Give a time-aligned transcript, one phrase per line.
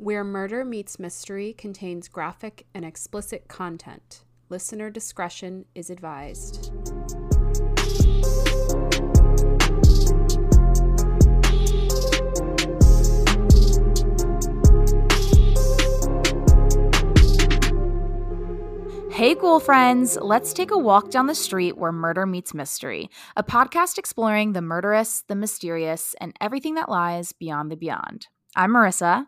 [0.00, 4.22] Where Murder Meets Mystery contains graphic and explicit content.
[4.48, 6.70] Listener discretion is advised.
[19.10, 23.42] Hey, cool friends, let's take a walk down the street where murder meets mystery, a
[23.42, 28.28] podcast exploring the murderous, the mysterious, and everything that lies beyond the beyond.
[28.54, 29.26] I'm Marissa.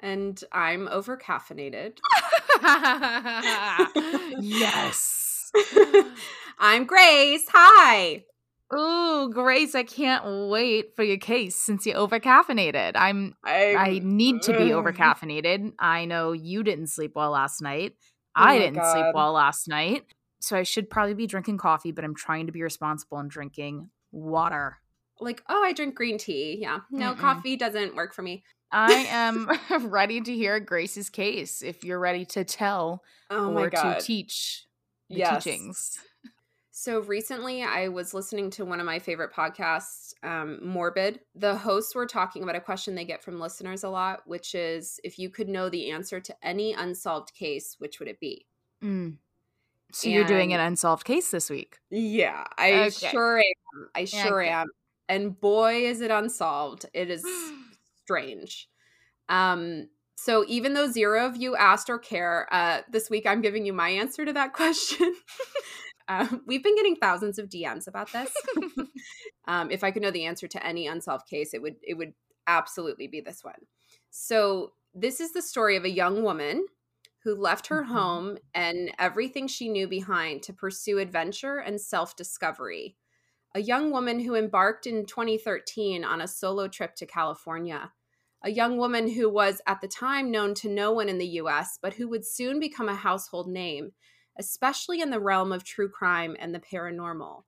[0.00, 1.98] And I'm overcaffeinated.
[4.40, 5.52] yes.
[6.58, 7.44] I'm Grace.
[7.52, 8.24] Hi.
[8.74, 12.92] Ooh, Grace, I can't wait for your case since you're overcaffeinated.
[12.94, 14.84] I'm I, I need to be Ugh.
[14.84, 15.72] overcaffeinated.
[15.78, 17.94] I know you didn't sleep well last night.
[18.36, 20.04] Oh I didn't sleep well last night.
[20.38, 23.90] So I should probably be drinking coffee, but I'm trying to be responsible and drinking
[24.12, 24.78] water.
[25.20, 26.58] Like, oh, I drink green tea.
[26.60, 26.78] Yeah.
[26.90, 27.18] No, Mm-mm.
[27.18, 28.44] coffee doesn't work for me.
[28.72, 29.50] I am
[29.88, 34.66] ready to hear Grace's case if you're ready to tell Oh or to teach
[35.08, 35.44] the Yes.
[35.44, 35.98] teachings.
[36.72, 41.20] So recently, I was listening to one of my favorite podcasts, um, Morbid.
[41.34, 45.00] The hosts were talking about a question they get from listeners a lot, which is
[45.02, 48.46] if you could know the answer to any unsolved case, which would it be?
[48.82, 49.18] Mm.
[49.92, 51.80] So you're doing an unsolved case this week.
[51.90, 53.10] Yeah, I Okay.
[53.10, 53.90] sure am.
[53.94, 54.68] I sure am.
[55.08, 56.86] And boy, is it unsolved.
[56.94, 57.24] It is
[58.10, 58.68] strange.
[59.28, 63.64] Um, so even though zero of you asked or care, uh, this week I'm giving
[63.64, 65.14] you my answer to that question.
[66.08, 68.32] um, we've been getting thousands of DMs about this.
[69.46, 72.12] um, if I could know the answer to any unsolved case, it would it would
[72.48, 73.60] absolutely be this one.
[74.10, 76.66] So this is the story of a young woman
[77.22, 77.86] who left her Mhm.
[77.86, 82.96] home and everything she knew behind to pursue adventure and self discovery.
[83.54, 87.92] A young woman who embarked in 2013 on a solo trip to California.
[88.42, 91.78] A young woman who was at the time known to no one in the US,
[91.80, 93.92] but who would soon become a household name,
[94.38, 97.44] especially in the realm of true crime and the paranormal.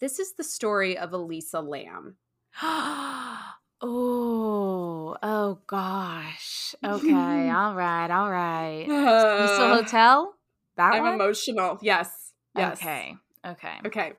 [0.00, 2.16] This is the story of Elisa Lam.
[2.62, 6.74] oh, oh gosh.
[6.84, 8.86] Okay, all right, all right.
[8.86, 10.34] Uh, Cecil Hotel?
[10.76, 11.14] That I'm one?
[11.14, 11.78] emotional.
[11.80, 12.32] Yes.
[12.54, 12.78] Yes.
[12.78, 13.16] Okay.
[13.46, 13.76] Okay.
[13.86, 14.12] Okay.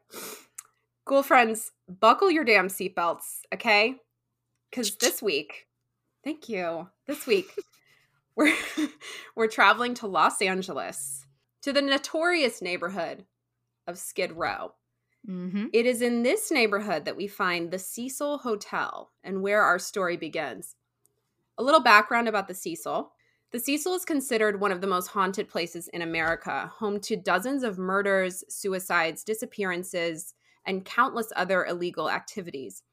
[1.06, 3.98] Cool friends, buckle your damn seatbelts, okay?
[4.72, 5.68] Because this week,
[6.26, 6.90] thank you.
[7.08, 7.48] This week,
[8.36, 8.54] we're
[9.36, 11.26] we're traveling to Los Angeles
[11.62, 13.26] to the notorious neighborhood
[13.88, 14.74] of Skid Row.
[15.30, 15.68] Mm-hmm.
[15.72, 20.18] It is in this neighborhood that we find the Cecil Hotel and where our story
[20.18, 20.76] begins.
[21.58, 23.12] A little background about the Cecil.
[23.52, 27.64] The Cecil is considered one of the most haunted places in America, home to dozens
[27.64, 30.34] of murders, suicides, disappearances,
[30.66, 32.84] and countless other illegal activities.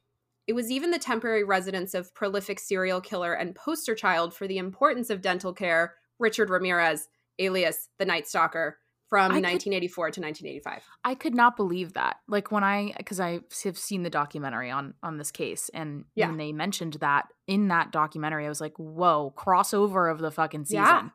[0.47, 4.58] It was even the temporary residence of prolific serial killer and poster child for the
[4.58, 7.08] importance of dental care, Richard Ramirez,
[7.38, 10.82] alias the Night Stalker, from I could- 1984 to 1985.
[11.04, 12.16] I could not believe that.
[12.26, 16.28] Like when I, because I have seen the documentary on on this case, and Yeah.
[16.28, 20.64] when they mentioned that in that documentary, I was like, "Whoa, crossover of the fucking
[20.64, 21.08] season!" Yeah.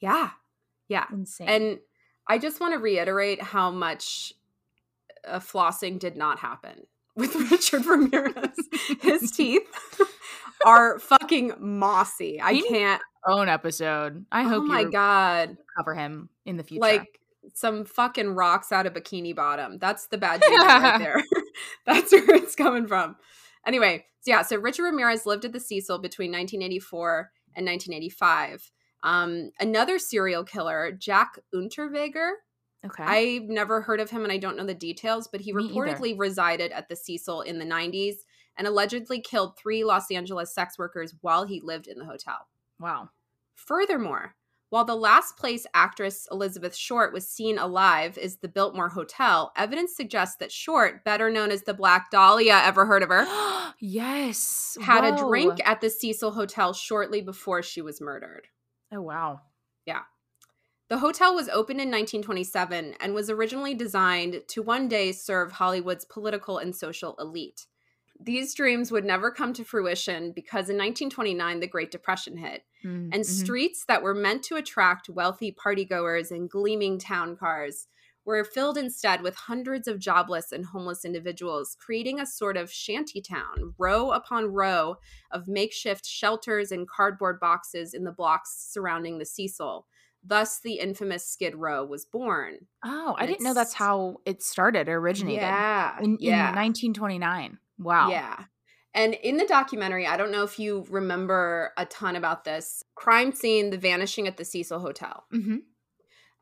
[0.00, 0.30] Yeah.
[0.88, 1.04] Yeah.
[1.12, 1.48] Insane.
[1.48, 1.78] And
[2.26, 4.32] I just want to reiterate how much
[5.26, 6.86] uh, flossing did not happen
[7.16, 8.56] with Richard Ramirez.
[9.00, 9.62] His teeth
[10.66, 12.40] are fucking mossy.
[12.42, 13.02] I can't.
[13.26, 14.24] own episode.
[14.32, 14.52] I hope.
[14.52, 15.56] Oh hope my god!
[15.76, 16.80] cover him in the future.
[16.80, 17.20] Like
[17.52, 19.78] some fucking rocks out of Bikini Bottom.
[19.78, 21.22] That's the bad jingle right there.
[21.86, 23.16] That's where it's coming from.
[23.66, 28.70] Anyway, so yeah, so Richard Ramirez lived at the Cecil between 1984 and 1985.
[29.02, 32.32] Um, another serial killer, Jack Unterweger,
[32.84, 35.64] okay, I've never heard of him and I don't know the details, but he Me
[35.64, 35.74] either.
[35.74, 38.16] reportedly resided at the Cecil in the 90s
[38.56, 42.46] and allegedly killed three Los Angeles sex workers while he lived in the hotel.
[42.78, 43.10] wow.
[43.54, 44.34] Furthermore,
[44.70, 49.96] while the last place actress Elizabeth Short was seen alive is the Biltmore Hotel, evidence
[49.96, 53.24] suggests that Short, better known as the Black Dahlia, ever heard of her,
[53.78, 58.48] yes, had a drink at the Cecil Hotel shortly before she was murdered.
[58.92, 59.42] Oh wow.
[60.94, 66.04] The hotel was opened in 1927 and was originally designed to one day serve Hollywood's
[66.04, 67.66] political and social elite.
[68.20, 73.10] These dreams would never come to fruition because in 1929 the Great Depression hit, Mm,
[73.12, 73.26] and mhm.
[73.26, 77.88] streets that were meant to attract wealthy partygoers and gleaming town cars
[78.24, 83.20] were filled instead with hundreds of jobless and homeless individuals, creating a sort of shanty
[83.20, 84.98] town, row upon row
[85.32, 89.88] of makeshift shelters and cardboard boxes in the blocks surrounding the Cecil.
[90.26, 92.66] Thus, the infamous Skid Row was born.
[92.82, 95.42] Oh, I didn't know that's how it started or originated.
[95.42, 97.58] Yeah, in, in yeah, 1929.
[97.78, 98.08] Wow.
[98.10, 98.44] yeah.
[98.94, 103.32] And in the documentary, I don't know if you remember a ton about this crime
[103.32, 105.24] scene, the vanishing at the Cecil Hotel.
[105.34, 105.56] Mm-hmm.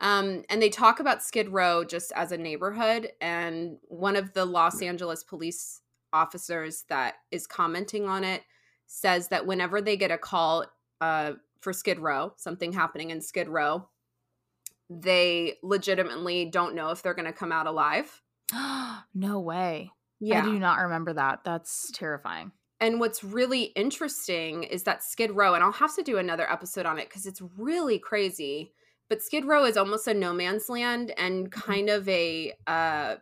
[0.00, 3.10] Um, and they talk about Skid Row just as a neighborhood.
[3.20, 5.80] And one of the Los Angeles police
[6.12, 8.42] officers that is commenting on it
[8.86, 10.66] says that whenever they get a call
[11.00, 11.32] uh,
[11.62, 13.88] for Skid Row, something happening in Skid Row,
[14.90, 18.20] they legitimately don't know if they're going to come out alive.
[19.14, 19.90] no way.
[20.20, 20.42] Yeah.
[20.42, 21.40] I do not remember that.
[21.44, 22.52] That's terrifying.
[22.80, 26.84] And what's really interesting is that Skid Row, and I'll have to do another episode
[26.84, 28.72] on it because it's really crazy.
[29.08, 31.60] But Skid Row is almost a no man's land and Mm-hmm.
[31.60, 33.16] kind of a uh,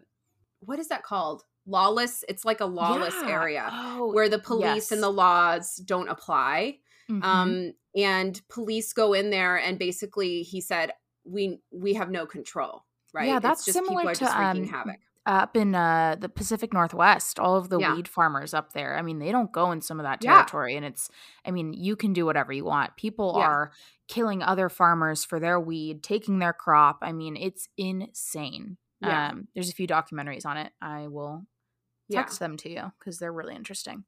[0.60, 1.42] what is that called?
[1.66, 2.24] Lawless.
[2.28, 3.28] It's like a lawless Yeah.
[3.28, 4.92] area Oh, where the police yes.
[4.92, 6.78] and the laws don't apply.
[7.10, 7.22] mhm.
[7.24, 10.92] Um, and police go in there and basically he said,
[11.24, 12.84] We we have no control.
[13.12, 13.26] Right.
[13.28, 15.00] Yeah, that's just similar to, um, havoc.
[15.26, 17.94] up in uh, the Pacific Northwest, all of the Yeah.
[17.96, 18.96] weed farmers up there.
[18.96, 20.34] I mean, they don't go in some of that Yeah.
[20.34, 21.10] territory, and it's.
[21.44, 22.96] I mean, you can do whatever you want.
[22.96, 23.44] People Yeah.
[23.46, 23.72] are
[24.08, 26.98] killing other farmers for their weed, taking their crop.
[27.02, 28.76] I mean, it's insane.
[29.00, 29.30] Yeah.
[29.30, 30.72] Um, there's a few documentaries on it.
[30.80, 31.46] I will
[32.08, 32.20] Yeah.
[32.22, 34.04] text them to you because they're really interesting.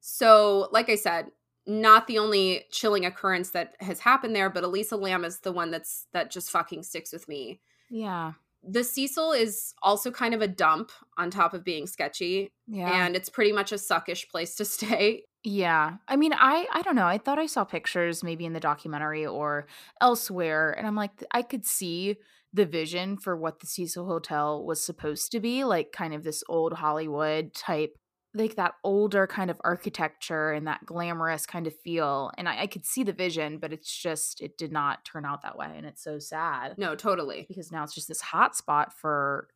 [0.00, 1.30] So, like I said,
[1.66, 5.70] not the only chilling occurrence that has happened there, but Elisa Lam is the one
[5.70, 7.60] that's that just fucking sticks with me.
[7.90, 8.32] Yeah,
[8.62, 13.14] The Cecil is also kind of a dump on top of being sketchy, yeah, and
[13.16, 15.24] it's pretty much a suckish place to stay.
[15.44, 15.96] yeah.
[16.08, 17.06] I mean, I I don't know.
[17.06, 19.66] I thought I saw pictures maybe in the documentary or
[20.00, 22.16] elsewhere, and I'm like, I could see
[22.54, 26.42] the vision for what the Cecil Hotel was supposed to be, like kind of this
[26.48, 27.96] old Hollywood type,
[28.34, 32.30] like that older kind of architecture and that glamorous kind of feel.
[32.38, 35.42] And I, I could see the vision, but it's just it did not turn out
[35.42, 37.44] that way, and it's so sad No, totally.
[37.48, 39.48] because now it's just this hot spot for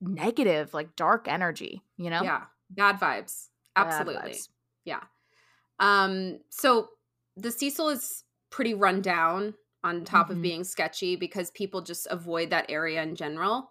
[0.00, 1.82] negative, like dark energy.
[1.96, 2.22] You know?
[2.24, 3.48] Yeah, bad vibes.
[3.74, 4.32] Bad Absolutely.
[4.32, 4.48] vibes.
[4.84, 5.02] Yeah.
[5.78, 6.90] Um so
[7.36, 9.54] the Cecil is pretty run down
[9.84, 10.30] on top Mhm.
[10.30, 13.70] of being sketchy because people just avoid that area in general.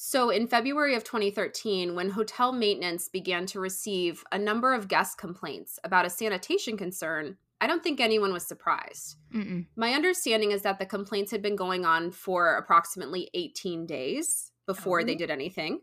[0.00, 5.18] So in February of 2013, when hotel maintenance began to receive a number of guest
[5.18, 9.16] complaints about a sanitation concern, I don't think anyone was surprised.
[9.34, 9.66] Mm-mm.
[9.74, 15.02] My understanding is that the complaints had been going on for approximately 18 days before
[15.02, 15.18] they Oh.
[15.18, 15.80] did anything.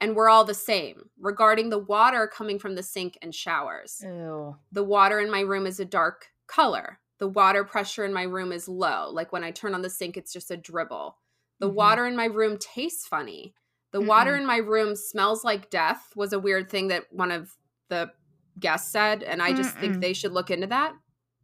[0.00, 4.00] And we're all the same regarding the water coming from the sink and showers.
[4.02, 4.56] Ew.
[4.72, 6.98] The water in my room is a dark color.
[7.18, 9.08] The water pressure in my room is low.
[9.08, 11.16] Like when I turn on the sink, it's just a dribble.
[11.58, 11.74] The Mhm.
[11.74, 13.54] water in my room tastes funny.
[13.92, 14.40] The water Mm-mm.
[14.40, 17.56] in my room smells like death, was a weird thing that one of
[17.88, 18.10] the
[18.58, 19.22] guests said.
[19.22, 20.00] And I just think Mm-mm.
[20.00, 20.94] they should look into that.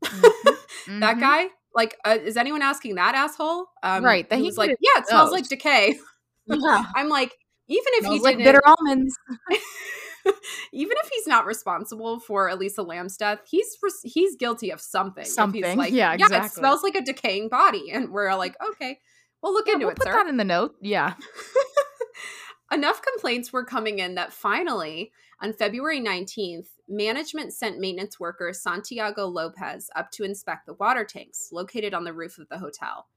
[0.05, 0.23] Mhm.
[1.01, 1.21] that Mhm.
[1.21, 4.77] guy like uh, is anyone asking that asshole um Right, that he he was like
[4.81, 5.99] yeah it smells like decay
[6.47, 6.83] Yeah.
[6.97, 7.35] i'm like
[7.69, 9.17] even if he like bitter almonds.
[10.73, 15.25] even if he's not responsible for elisa lam's death he's res- he's guilty of something
[15.25, 16.49] he's Something, like yeah, it exactly.
[16.61, 18.99] smells like a decaying body and we're like okay
[19.43, 20.77] well look Yeah, into we'll it put sir that in the note.
[20.81, 21.15] Yeah.
[22.73, 25.13] Enough complaints were coming in that finally,
[25.43, 31.51] on February 19th, management sent maintenance worker Santiago Lopez up to inspect the water tanks
[31.53, 33.09] located on the roof of the hotel.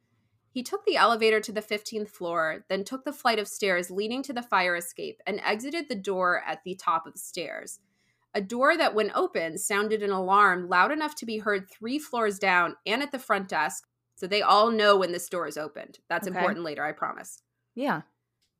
[0.49, 4.23] He took the elevator to the 15th floor, then took the flight of stairs leading
[4.23, 7.79] to the fire escape and exited the door at the top of the stairs.
[8.33, 12.39] A door that, when opened, sounded an alarm loud enough to be heard three floors
[12.39, 13.85] down and at the front desk,
[14.15, 15.99] so they all know when this door is opened.
[16.09, 16.37] That's Okay.
[16.37, 17.41] important later, I promise.
[17.75, 18.01] Yeah.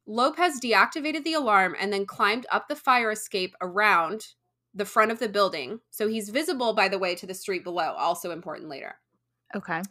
[0.06, 4.28] Lopez deactivated the alarm and then climbed up the fire escape around
[4.74, 5.80] the front of the building.
[5.90, 7.94] So he's visible, by the way, to the street below.
[7.94, 8.96] Also important later.
[9.56, 9.82] Okay.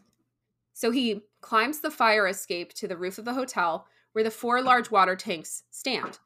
[0.74, 4.60] So he climbs the fire escape to the roof of the hotel where the four
[4.62, 6.18] large water tanks stand.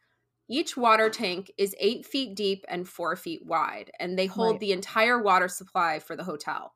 [0.50, 4.60] Each water tank is eight feet deep and four feet wide, and they hold Right.
[4.60, 6.74] the entire water supply for the hotel.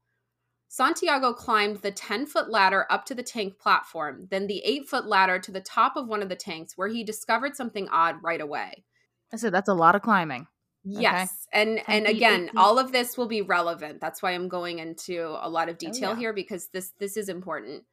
[0.73, 5.07] Santiago climbed the 10 foot ladder up to the tank platform, then the 8 foot
[5.07, 8.41] ladder to the top of one of the tanks, where he discovered something odd right
[8.41, 8.83] away.
[9.31, 10.47] I said that's a lot of climbing.
[10.83, 11.47] Yes.
[11.53, 12.57] And 10 and again, 8 feet.
[12.57, 14.01] all of this will be relevant.
[14.01, 16.19] That's why I'm going into a lot of oh, detail yeah.
[16.19, 17.85] here because this this is important.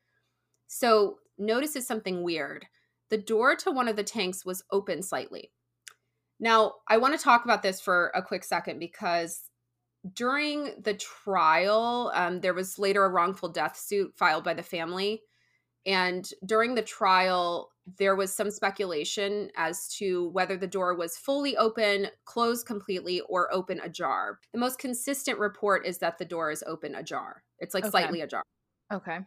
[0.67, 2.65] So, notices something weird.
[3.09, 5.51] The door to one of the tanks was open slightly.
[6.39, 9.49] Now, I want to talk about this for a quick second because
[10.13, 15.24] during the trial, um, there was later a wrongful death suit filed by the family.
[15.86, 21.58] And during the trial, there was some speculation as to whether the door was fully
[21.58, 24.39] open, closed completely, or open ajar.
[24.53, 27.44] The most consistent report is that the door is open ajar.
[27.60, 27.91] It's like Okay.
[27.91, 28.44] slightly ajar.
[28.91, 29.20] Okay.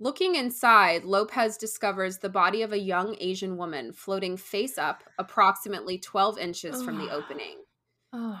[0.00, 5.98] Looking inside, Lopez discovers the body of a young Asian woman floating face up approximately
[5.98, 7.26] 12 inches from the Ugh.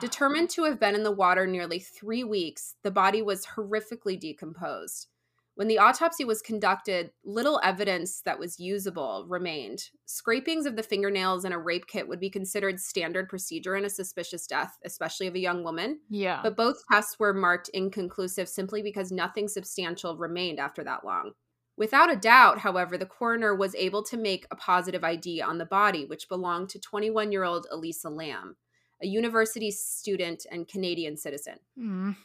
[0.00, 5.06] Determined to have been in the water nearly three weeks, the body was horrifically decomposed.
[5.54, 9.90] When the autopsy was conducted, little evidence that was usable remained.
[10.06, 13.90] Scrapings of the fingernails in a rape kit would be considered standard procedure in a
[13.90, 16.00] suspicious death, especially of a young woman.
[16.08, 16.40] Yeah.
[16.42, 21.32] But both tests were marked inconclusive simply because nothing substantial remained after that long.
[21.76, 25.66] Without a doubt, however, the coroner was able to make a positive ID on the
[25.66, 28.56] body, which belonged to 21 year old Elisa Lam,
[29.02, 31.58] a university student and Canadian citizen.
[31.78, 32.16] Mm.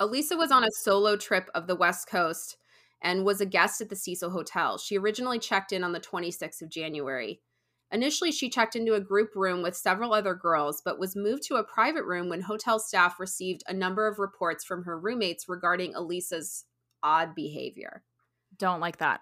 [0.00, 2.56] Elisa was on a solo trip of the West Coast
[3.02, 4.78] and was a guest at the Cecil Hotel.
[4.78, 7.40] She originally checked in on the 26th of January.
[7.92, 11.56] Initially, she checked into a group room with several other girls, but was moved to
[11.56, 15.94] a private room when hotel staff received a number of reports from her roommates regarding
[15.94, 16.64] Elisa's
[17.02, 18.02] odd behavior.
[18.58, 19.20] Don't like that.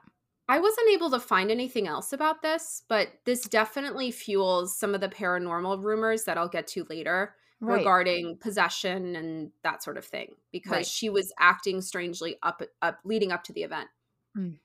[0.49, 5.01] I wasn't able to find anything else about this, but this definitely fuels some of
[5.01, 7.79] the paranormal rumors that I'll get to later Right.
[7.79, 10.87] regarding possession and that sort of thing because Right.
[10.87, 13.89] she was acting strangely up up leading up to the event.
[14.37, 14.59] Mm.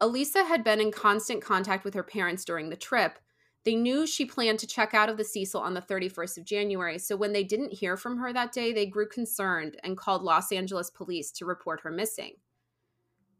[0.00, 3.18] Elisa had been in constant contact with her parents during the trip.
[3.64, 6.98] They knew she planned to check out of the Cecil on the 31st of January,
[6.98, 10.52] so when they didn't hear from her that day, they grew concerned and called Los
[10.52, 12.36] Angeles police to report her missing.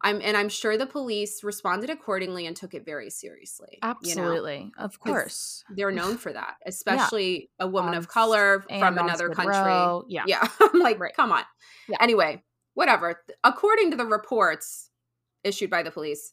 [0.02, 3.78] I'm and I'm sure the police responded accordingly and took it very seriously.
[4.02, 4.22] you know?
[4.22, 4.72] Absolutely.
[4.78, 5.64] Of course.
[5.70, 9.54] They're known for that, especially a woman On of color from another country.
[9.56, 10.04] Row.
[10.08, 10.24] Yeah.
[10.26, 10.46] Yeah.
[10.60, 11.14] I'm like, Right.
[11.14, 11.42] come on.
[11.88, 11.96] Yeah.
[12.00, 12.42] Anyway,
[12.74, 13.22] whatever.
[13.42, 14.90] According to the reports
[15.44, 16.32] issued by the police,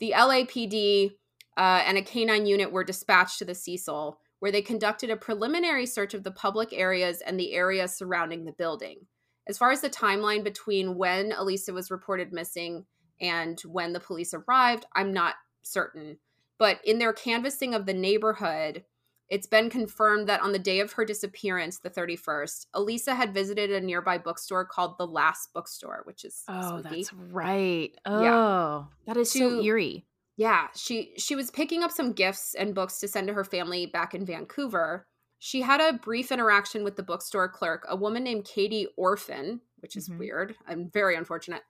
[0.00, 1.12] the LAPD
[1.56, 5.86] uh, and a canine unit were dispatched to the Cecil, where they conducted a preliminary
[5.86, 9.06] search of the public areas and the area surrounding the building.
[9.46, 12.86] As far as the timeline between when Elisa was reported missing
[13.20, 16.18] and when the police arrived, I'm not certain.
[16.58, 18.84] But in their canvassing of the neighborhood,
[19.28, 23.70] it's been confirmed that on the day of her disappearance, the 31st, Elisa had visited
[23.70, 26.96] a nearby bookstore called The Last Bookstore, which is Oh, spooky.
[26.96, 27.94] that's right.
[28.04, 28.84] Oh, Yeah.
[29.06, 30.06] that is so To- eerie.
[30.36, 33.86] Yeah, she she was picking up some gifts and books to send to her family
[33.86, 35.06] back in Vancouver.
[35.44, 39.94] She had a brief interaction with the bookstore clerk, a woman named Katie Orphan, which
[39.94, 40.18] is Mhm.
[40.18, 40.56] weird.
[40.66, 41.62] I'm very unfortunate.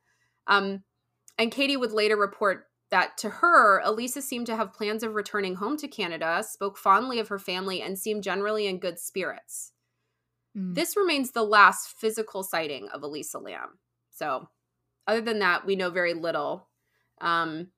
[0.47, 0.85] Um,
[1.39, 5.57] and Katie would later report that to her, Elisa seemed to have plans of returning
[5.57, 9.73] home to Canada, spoke fondly of her family, and seemed generally in good spirits.
[10.57, 10.77] Mm.
[10.77, 13.81] This remains the last physical sighting of Elisa Lam.
[14.09, 14.51] So,
[15.09, 16.71] other than that, we know very little.
[17.21, 17.73] Um,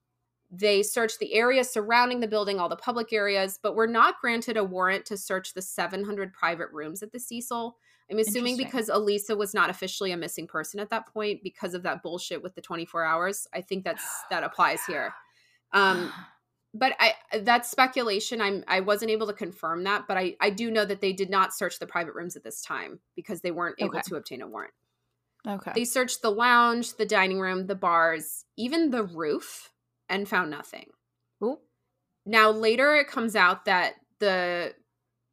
[0.51, 4.57] they searched the area surrounding the building, all the public areas, but were not granted
[4.57, 7.77] a warrant to search the 700 private rooms at the Cecil.
[8.11, 11.83] I'm assuming because Elisa was not officially a missing person at that point because of
[11.83, 13.49] that bullshit with the 24 hours.
[13.53, 15.13] I think that's that applies here.
[15.73, 16.13] Um,
[16.75, 18.41] but I that's speculation.
[18.41, 21.31] I'm I wasn't able to confirm that, but I I do know that they did
[21.31, 24.03] not search the private rooms at this time because they weren't able Okay.
[24.09, 24.75] to obtain a warrant.
[25.49, 25.73] okay.
[25.75, 29.73] They searched the lounge, the dining room, the bars, even the roof,
[30.09, 30.87] and found nothing.
[31.43, 31.59] Ooh.
[32.25, 34.75] Now later it comes out that the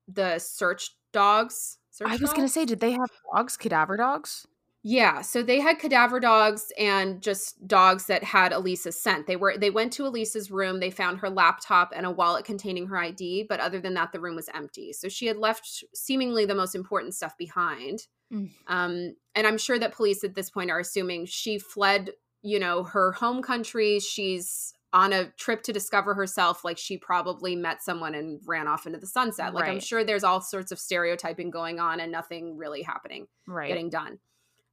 [0.07, 1.77] the search dogs.
[1.91, 4.47] Search I was going to say, did they have dogs, cadaver dogs?
[4.85, 9.27] Yeah, so they had cadaver dogs and just dogs that had Elisa's scent.
[9.27, 12.87] They were they went to Elisa's room, they found her laptop and a wallet containing
[12.87, 14.91] her ID, but other than that the room was empty.
[14.91, 18.07] So she had left seemingly the most important stuff behind.
[18.31, 18.49] Mm.
[18.67, 22.11] Um and I'm sure that police at this point are assuming she fled,
[22.43, 27.55] you know, her home country, she's on a trip to discover herself like she probably
[27.55, 29.51] met someone and ran off into the sunset.
[29.53, 33.69] Like I'm sure there's all sorts of stereotyping going on and nothing really happening Right.
[33.69, 34.19] getting done.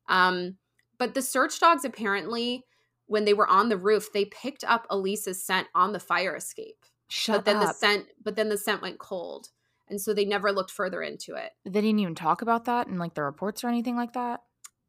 [0.09, 0.57] Um,
[0.99, 2.65] but the search dogs apparently,
[3.07, 6.85] when they were on the roof, they picked up Elisa's scent on the fire escape.
[7.09, 9.49] Shut but then the scent, but then the scent went cold,
[9.89, 11.53] and so they never looked further into it.
[11.65, 14.43] they didn't even talk about that in like the reports or anything like that.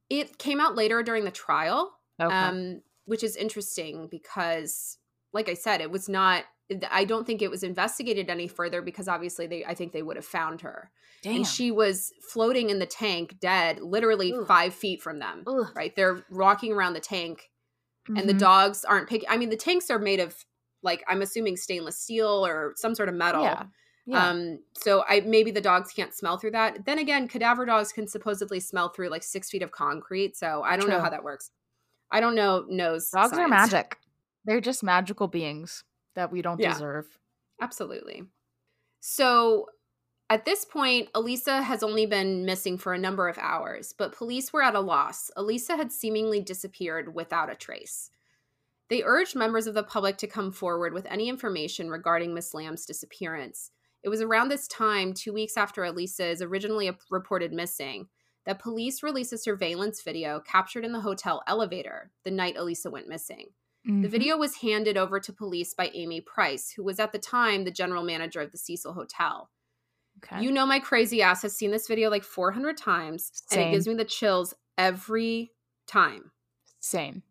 [0.09, 2.35] It came out later during the trial, Okay.
[2.35, 4.97] um, which is interesting because,
[5.33, 6.43] like I said, it was not.
[6.89, 9.65] I don't think it was investigated any further because obviously they.
[9.65, 11.37] I think they would have found her, Damn.
[11.37, 14.47] and she was floating in the tank, dead, literally Ugh.
[14.47, 15.43] five feet from them.
[15.47, 15.67] Ugh.
[15.75, 17.49] Right, they're walking around the tank
[18.07, 18.39] and the Mhm.
[18.39, 19.29] dogs aren't picking.
[19.29, 20.45] I mean, the tanks are made of
[20.81, 23.43] like I'm assuming stainless steel or some sort of metal.
[23.43, 23.63] Yeah.
[24.07, 24.29] Yeah.
[24.29, 26.85] Um, so I maybe the dogs can't smell through that.
[26.85, 30.35] Then again, cadaver dogs can supposedly smell through like six feet of concrete.
[30.35, 31.51] So I don't know how that works.
[32.11, 32.65] I don't know.
[32.67, 33.97] Knows Dogs are magic.
[34.45, 35.83] They're just magical beings
[36.15, 36.73] that we don't Yeah.
[36.73, 37.17] deserve.
[37.61, 38.23] Absolutely.
[38.99, 39.67] So
[40.29, 44.53] at this point, Elisa has only been missing for a number of hours, but police
[44.53, 45.29] were at a loss.
[45.35, 48.09] Elisa had seemingly disappeared without a trace.
[48.89, 52.85] They urged members of the public to come forward with any information regarding Miss Lam's
[52.85, 53.71] disappearance.
[54.03, 58.07] It was around this time, two weeks after Elisa is originally reported missing,
[58.45, 63.07] that police released a surveillance video captured in the hotel elevator the night Elisa went
[63.07, 63.47] missing.
[63.87, 64.01] Mm-hmm.
[64.01, 67.63] The video was handed over to police by Amy Price, who was at the time
[67.63, 69.49] the general manager of the Cecil Hotel.
[70.23, 70.43] Okay.
[70.43, 73.59] You know, my crazy ass has seen this video like 400 times, Same.
[73.59, 75.51] and it gives me the chills every
[75.87, 76.31] time.
[76.79, 77.23] Same.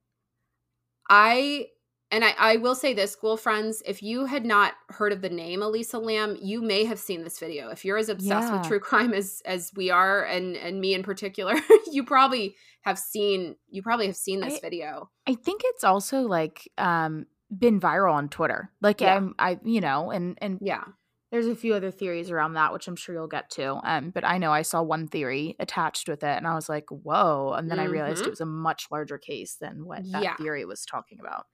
[1.09, 1.67] I
[2.13, 5.29] and I, I will say this, school friends, if you had not heard of the
[5.29, 7.71] name Elisa Lam, you may have seen this video.
[7.71, 8.59] If you're as obsessed yeah.
[8.59, 11.55] with true crime as as we are, and and me in particular,
[11.93, 15.11] you probably have seen you probably have seen this I, video.
[15.27, 17.27] I think it's also like um
[17.57, 18.71] been viral on Twitter.
[18.81, 19.17] Like yeah.
[19.17, 20.85] I'm I you know, and and yeah.
[21.31, 23.79] There's a few other theories around that, which I'm sure you'll get to.
[23.85, 26.87] Um, but I know I saw one theory attached with it, and I was like,
[26.91, 27.87] "Whoa!" And then mm-hmm.
[27.87, 30.37] I realized it was a much larger case than what that yeah.
[30.39, 31.47] theory was talking about.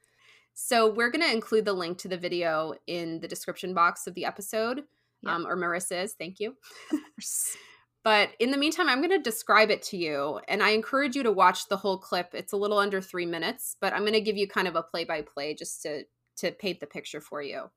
[0.59, 4.15] So we're going to include the link to the video in the description box of
[4.15, 4.85] the episode,
[5.21, 5.35] yeah.
[5.35, 6.15] um, or Marissa's.
[6.19, 6.57] Thank you.
[8.05, 11.23] but in the meantime, I'm going to describe it to you, and I encourage you
[11.25, 12.31] to watch the whole clip.
[12.33, 14.83] It's a little under three minutes, but I'm going to give you kind of a
[14.83, 16.05] play by play just to
[16.39, 17.71] to paint the picture for you.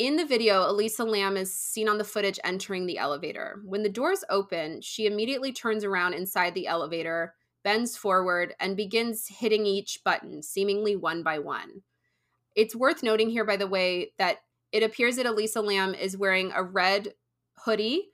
[0.00, 3.60] In the video, Elisa Lam is seen on the footage entering the elevator.
[3.64, 7.34] When the doors open, she immediately turns around inside the elevator
[7.68, 11.82] bends forward, and begins hitting each button, seemingly one by one.
[12.56, 14.38] It's worth noting here, by the way, that
[14.72, 17.12] it appears that Elisa Lam is wearing a red
[17.58, 18.08] hoodie,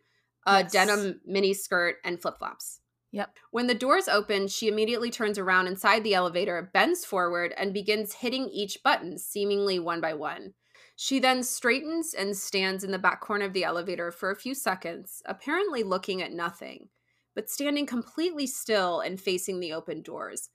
[0.45, 0.73] a yes.
[0.73, 2.81] denim mini skirt, and flip flops.
[3.13, 3.37] Yep.
[3.53, 8.15] When the doors open, she immediately turns around inside the elevator, bends forward, and begins
[8.15, 10.55] hitting each button, seemingly one by one.
[10.97, 14.53] She then straightens and stands in the back corner of the elevator for a few
[14.53, 16.89] seconds, apparently looking at nothing
[17.35, 20.51] but standing completely still and facing the open doors.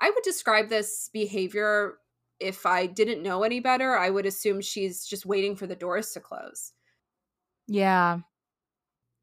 [0.00, 1.98] I would describe this behavior
[2.40, 6.10] if I didn't know any better, I would assume she's just waiting for the doors
[6.12, 6.72] to close.
[7.68, 8.20] Yeah.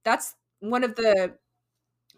[0.05, 1.35] That's one of the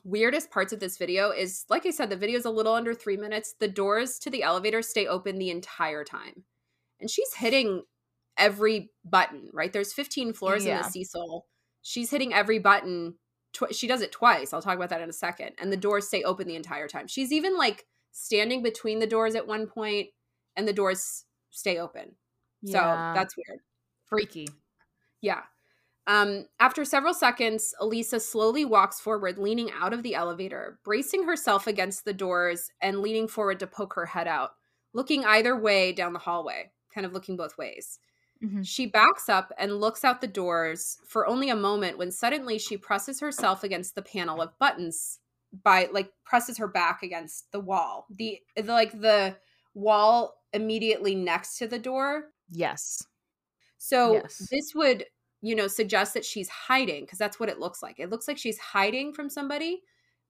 [0.03, 2.93] weirdest parts of this video is like I said the video is a little under
[2.93, 3.55] 3 minutes.
[3.59, 6.43] The doors to the elevator stay open the entire time.
[6.99, 7.83] And she's hitting
[8.37, 9.71] every button, right?
[9.71, 10.77] There's 15 floors yeah.
[10.77, 11.45] in the Cecil.
[11.81, 13.15] She's hitting every button
[13.53, 14.53] tw- she does it twice.
[14.53, 15.51] I'll talk about that in a second.
[15.59, 17.07] And the doors stay open the entire time.
[17.07, 20.09] She's even like standing between the doors at one point
[20.55, 22.15] and the doors stay open.
[22.61, 23.13] Yeah.
[23.13, 23.61] So that's weird.
[24.05, 24.47] Freaky.
[25.21, 25.41] Yeah.
[26.07, 31.67] Um, after several seconds, Elisa slowly walks forward, leaning out of the elevator, bracing herself
[31.67, 34.51] against the doors and leaning forward to poke her head out,
[34.91, 37.99] looking either way down the hallway, kind of looking both ways.
[38.43, 38.61] Mm-hmm.
[38.61, 42.77] She backs up and looks out the doors for only a moment when suddenly she
[42.77, 45.19] presses herself against the panel of buttons
[45.63, 48.05] by like presses her back against the wall.
[48.09, 49.35] The, the like the
[49.73, 52.25] wall immediately next to the door.
[52.49, 53.03] Yes.
[53.77, 54.47] So yes.
[54.51, 55.05] this would,
[55.41, 57.99] you know, suggest that she's hiding because that's what it looks like.
[57.99, 59.81] It looks like she's hiding from somebody,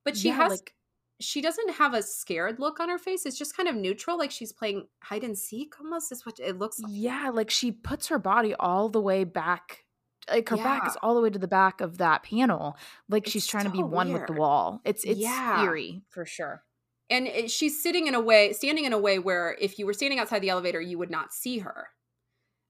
[0.03, 0.73] but she yeah, has like
[1.21, 3.25] she doesn't have a scared look on her face.
[3.25, 6.57] It's just kind of neutral, like she's playing hide and seek almost, is what it
[6.57, 6.91] looks like.
[6.93, 9.85] Yeah, like she puts her body all the way back.
[10.29, 10.63] Like her yeah.
[10.63, 12.77] back is all the way to the back of that panel.
[13.09, 14.21] Like it's she's trying so to be one weird.
[14.21, 14.81] with the wall.
[14.85, 15.63] It's it's yeah.
[15.63, 16.63] eerie for sure.
[17.09, 19.93] And it, she's sitting in a way, standing in a way where if you were
[19.93, 21.87] standing outside the elevator, you would not see her.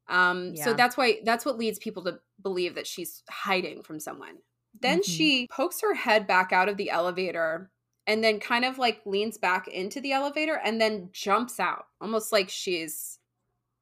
[0.08, 0.64] Um, yeah.
[0.64, 4.38] so that's why that's what leads people to believe that she's hiding from someone.
[4.80, 5.12] Then mm-hmm.
[5.12, 7.70] she pokes her head back out of the elevator
[8.10, 12.32] and then kind of like leans back into the elevator and then jumps out almost
[12.32, 13.20] like she's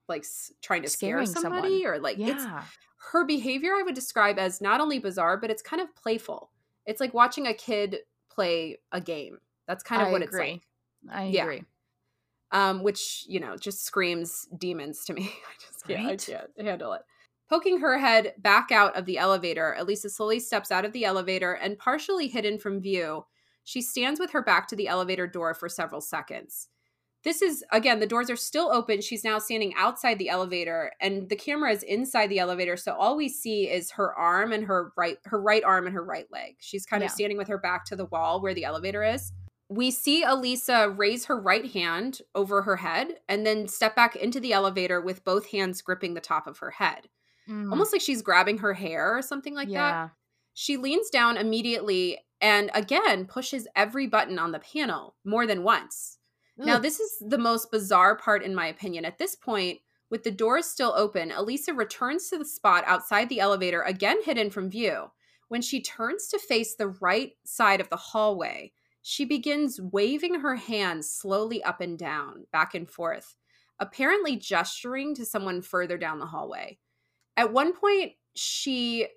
[0.09, 0.25] like
[0.61, 1.97] trying to Scaring scare somebody someone.
[1.97, 2.27] or like yeah.
[2.27, 2.45] it's
[3.11, 6.51] her behavior i would describe as not only bizarre but it's kind of playful
[6.85, 10.61] it's like watching a kid play a game that's kind of I what agree.
[11.05, 11.43] it's like i yeah.
[11.43, 11.63] agree
[12.51, 16.29] um which you know just screams demons to me i just can't right?
[16.29, 17.01] i can't handle it
[17.49, 21.53] Poking her head back out of the elevator, Elisa slowly steps out of the elevator
[21.53, 23.25] and, partially hidden from view,
[23.67, 26.69] she stands with her back to the elevator door for several seconds.
[27.25, 29.01] This is, again, the doors are still open.
[29.01, 32.77] She's now standing outside the elevator and the camera is inside the elevator.
[32.77, 36.03] So all we see is her arm and her right, her right arm and her
[36.03, 36.55] right leg.
[36.61, 37.07] She's kind yeah.
[37.07, 39.33] of standing with her back to the wall where the elevator is.
[39.67, 44.39] We see Elisa raise her right hand over her head and then step back into
[44.39, 47.09] the elevator with both hands gripping the top of her head.
[47.49, 47.69] Mm.
[47.69, 49.91] Almost like she's grabbing her hair or something like yeah.
[49.91, 50.11] that.
[50.53, 56.17] She leans down immediately and again pushes every button on the panel more than once.
[56.59, 59.05] Now, this is the most bizarre part, in my opinion.
[59.05, 63.39] At this point, with the doors still open, Elisa returns to the spot outside the
[63.39, 65.11] elevator, again hidden from view.
[65.49, 70.55] When she turns to face the right side of the hallway, she begins waving her
[70.55, 73.35] hands slowly up and down, back and forth,
[73.79, 76.79] apparently gesturing to someone further down the hallway.
[77.37, 79.07] At one point, she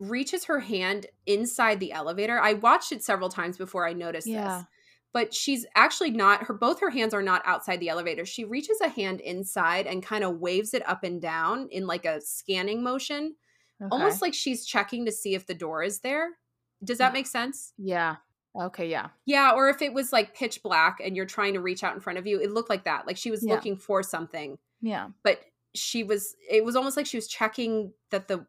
[0.00, 2.40] reaches her hand inside the elevator.
[2.40, 4.58] I watched it several times before I noticed Yeah.
[4.58, 4.66] this.
[5.12, 8.24] But she's actually not her both her hands are not outside the elevator.
[8.24, 12.04] She reaches a hand inside and kind of waves it up and down in like
[12.04, 13.34] a scanning motion,
[13.82, 13.88] Okay.
[13.90, 16.38] almost like she's checking to see if the door is there.
[16.84, 17.72] Does that make sense?
[17.76, 18.16] Yeah.
[18.54, 18.88] Okay.
[18.88, 19.08] Yeah.
[19.26, 22.00] Yeah, or if it was like pitch black and you're trying to reach out in
[22.00, 23.06] front of you, it looked like that.
[23.06, 23.54] Like she was Yeah.
[23.54, 25.08] looking for something, Yeah.
[25.24, 25.40] but
[25.74, 28.46] she was it was almost like she was checking that the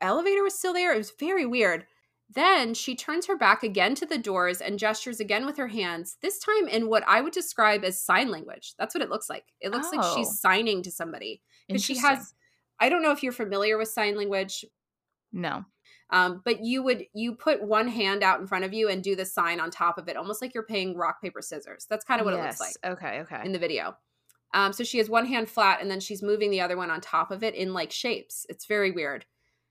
[0.00, 0.92] elevator was still there.
[0.94, 1.86] It was very weird.
[2.34, 6.16] Then she turns her back again to the doors and gestures again with her hands,
[6.22, 8.74] this time in what I would describe as sign language.
[8.78, 9.44] That's what it looks like.
[9.60, 10.16] It looks like Oh.
[10.16, 11.42] she's signing to somebody.
[11.68, 12.34] Because she has
[12.80, 14.64] I don't know if you're familiar with sign language,
[15.32, 15.64] no.
[16.10, 19.14] um, but you would you put one hand out in front of you and do
[19.14, 21.86] the sign on top of it, almost like you're playing rock paper scissors.
[21.88, 23.20] That's kind of what it looks like Okay.
[23.20, 23.40] Okay.
[23.44, 23.96] in the video.
[24.54, 27.00] Um, so she has one hand flat and then she's moving the other one on
[27.00, 28.46] top of it in like shapes.
[28.48, 29.24] It's very weird.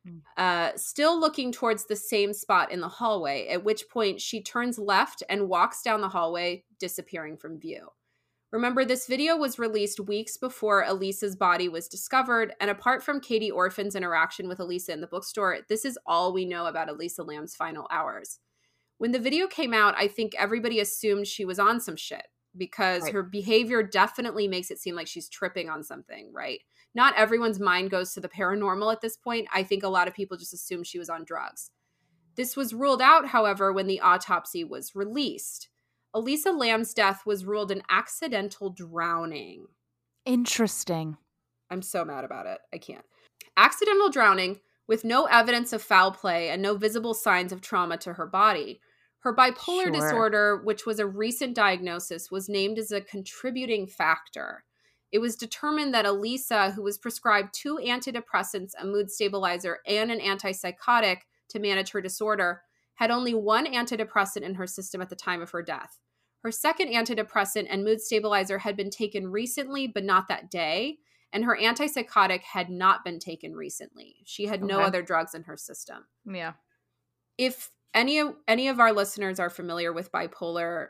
[0.07, 0.21] Mm.
[0.37, 4.77] Uh, still looking towards the same spot in the hallway, at which point she turns
[4.77, 7.87] left and walks down the hallway, disappearing from view.
[8.51, 13.49] Remember, this video was released weeks before Elisa's body was discovered, and apart from Katie
[13.49, 17.55] Orphan's interaction with Elisa in the bookstore, this is all we know about Elisa Lam's
[17.55, 18.39] final hours.
[18.99, 23.03] When the video came out, I think everybody assumed she was on some shit because
[23.03, 23.13] Right.
[23.13, 26.61] her behavior definitely makes it seem like she's tripping on something, right?
[26.95, 29.47] Not everyone's mind goes to the paranormal at this point.
[29.53, 31.71] I think a lot of people just assume she was on drugs.
[32.35, 35.69] This was ruled out, however, when the autopsy was released.
[36.13, 39.65] Elisa Lam's death was ruled an accidental drowning.
[40.25, 41.17] Interesting.
[41.69, 42.59] I'm so mad about it.
[42.73, 43.05] I can't.
[43.57, 48.13] Accidental drowning with no evidence of foul play and no visible signs of trauma to
[48.13, 48.79] her body.
[49.19, 49.91] Her bipolar Sure.
[49.91, 54.65] disorder, which was a recent diagnosis, was named as a contributing factor.
[55.13, 60.19] It was determined that Elisa, who was prescribed two antidepressants, a mood stabilizer, and an
[60.19, 61.17] antipsychotic
[61.49, 62.63] to manage her disorder,
[62.95, 65.99] had only one antidepressant in her system at the time of her death.
[66.41, 70.97] Her second antidepressant and mood stabilizer had been taken recently, but not that day,
[71.31, 74.15] and her antipsychotic had not been taken recently.
[74.25, 76.07] She had no other drugs in her system.
[76.25, 76.53] Yeah.
[77.37, 80.87] If any of any of our listeners are familiar with bipolar,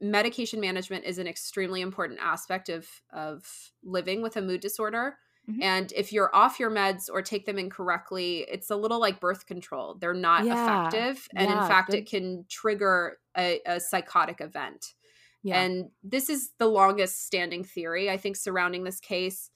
[0.00, 5.18] medication management is an extremely important aspect of of living with a mood disorder.
[5.48, 5.62] Mhm.
[5.62, 9.46] And if you're off your meds or take them incorrectly, it's a little like birth
[9.46, 9.94] control.
[9.94, 10.52] They're not Yeah.
[10.88, 11.26] effective.
[11.34, 14.94] And in fact, good- it can trigger a, a psychotic event.
[15.42, 15.60] Yeah.
[15.62, 19.50] And this is the longest standing theory, I think, surrounding this case.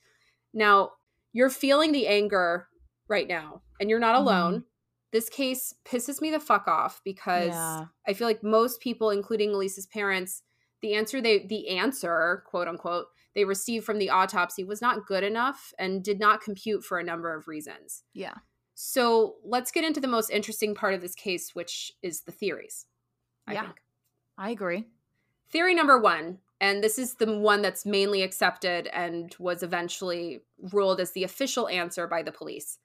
[0.55, 0.93] Now,
[1.33, 2.69] you're feeling the anger
[3.09, 4.65] right now, and you're not alone.
[5.15, 7.87] This case pisses me the fuck off because Yeah.
[8.07, 10.43] I feel like most people, including Elisa's parents,
[10.83, 15.23] the answer they the answer, quote unquote, they received from the autopsy was not good
[15.23, 18.03] enough and did not compute for a number of reasons.
[18.13, 18.35] yeah.
[18.77, 22.87] So let's get into the most interesting part of this case, which is the theories.
[23.47, 23.63] I Yeah.
[23.67, 23.83] think.
[24.37, 24.89] I agree.
[25.49, 30.99] Theory number one, and this is the one that's mainly accepted and was eventually ruled
[31.01, 32.81] as the official answer by the police.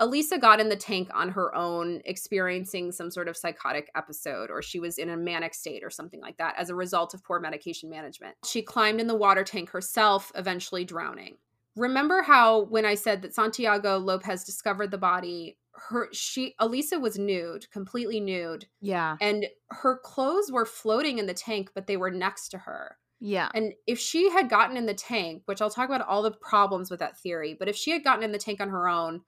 [0.00, 4.62] Elisa got in the tank on her own, experiencing some sort of psychotic episode, or
[4.62, 7.38] she was in a manic state or something like that as a result of poor
[7.38, 8.34] medication management.
[8.44, 11.36] She climbed in the water tank herself, eventually drowning.
[11.76, 17.18] Remember how when I said that Santiago Lopez discovered the body, her she Elisa was
[17.18, 19.16] nude, completely nude, Yeah.
[19.20, 22.96] and her clothes were floating in the tank, but they were next to her.
[23.20, 23.50] Yeah.
[23.54, 26.90] And if she had gotten in the tank, which I'll talk about all the problems
[26.90, 29.20] with that theory, but if she had gotten in the tank on her own,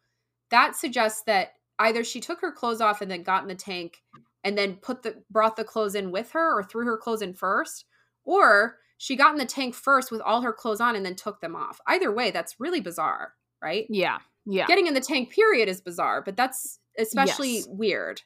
[0.52, 4.02] that suggests that either she took her clothes off and then got in the tank
[4.44, 7.34] and then put the brought the clothes in with her or threw her clothes in
[7.34, 7.84] first,
[8.24, 11.40] or she got in the tank first with all her clothes on and then took
[11.40, 11.80] them off.
[11.88, 13.86] Either way, that's really bizarre, right?
[13.90, 14.18] Yeah.
[14.44, 14.66] Yeah.
[14.66, 17.68] getting in the tank period is bizarre but that's especially Yes.
[17.70, 18.22] weird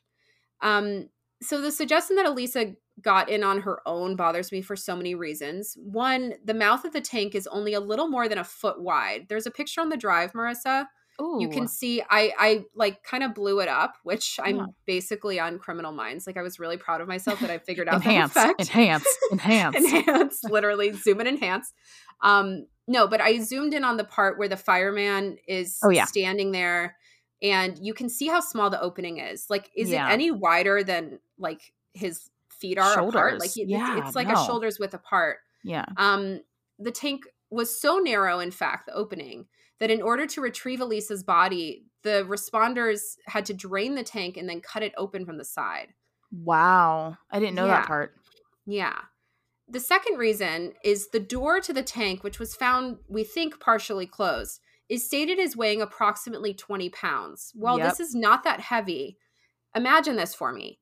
[0.62, 1.10] um
[1.42, 5.14] so the suggestion that elisa got in on her own bothers me for so many
[5.14, 8.80] reasons one the mouth of the tank is only a little more than a foot
[8.80, 10.86] wide there's a picture on the drive marissa
[11.18, 14.66] you can see i i like kind of blew it up which i'm Yeah.
[14.86, 17.96] basically on criminal minds like i was really proud of myself that i figured out
[17.96, 19.76] enhance, that effect enhance, enhance.
[19.76, 21.72] enhance literally zoom and enhance
[22.22, 26.04] um no but i zoomed in on the part where the fireman is Oh, yeah.
[26.04, 26.96] standing there
[27.42, 30.08] and you can see how small the opening is like is Yeah.
[30.08, 34.34] it any wider than like his feet are apart like it- Yeah, it's like no.
[34.34, 35.84] a shoulders width apart Yeah.
[35.96, 36.40] um
[36.78, 39.46] the tank was so narrow in fact the opening
[39.80, 44.48] that in order to retrieve elisa's body the responders had to drain the tank and
[44.48, 45.88] then cut it open from the side
[46.32, 47.16] Wow.
[47.30, 47.80] I didn't know Yeah.
[47.80, 48.14] that part.
[48.66, 48.98] yeah.
[49.68, 54.06] The second reason is the door to the tank, which was found, we think, partially
[54.06, 57.52] closed, is stated as weighing approximately 20 pounds.
[57.54, 57.88] While Yep.
[57.88, 59.18] this is not that heavy,
[59.74, 60.80] imagine this for me.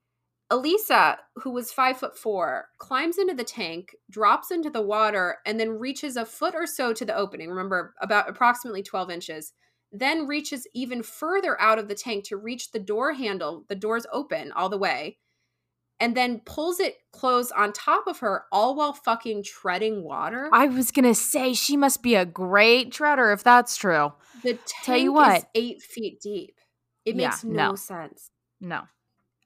[0.50, 5.58] Elisa, who was five foot four, climbs into the tank, drops into the water, and
[5.58, 7.48] then reaches a foot or so to the opening.
[7.50, 9.52] Remember, about approximately 12 inches.
[9.90, 13.64] Then reaches even further out of the tank to reach the door handle.
[13.68, 15.18] The door's open all the way.
[16.00, 20.50] And then pulls it closed on top of her, all while fucking treading water.
[20.52, 24.12] I was gonna say she must be a great treader if that's true.
[24.42, 26.58] the tank tell you is eight feet deep.
[27.04, 27.74] It Yeah, makes no no.
[27.76, 28.30] sense.
[28.60, 28.82] No.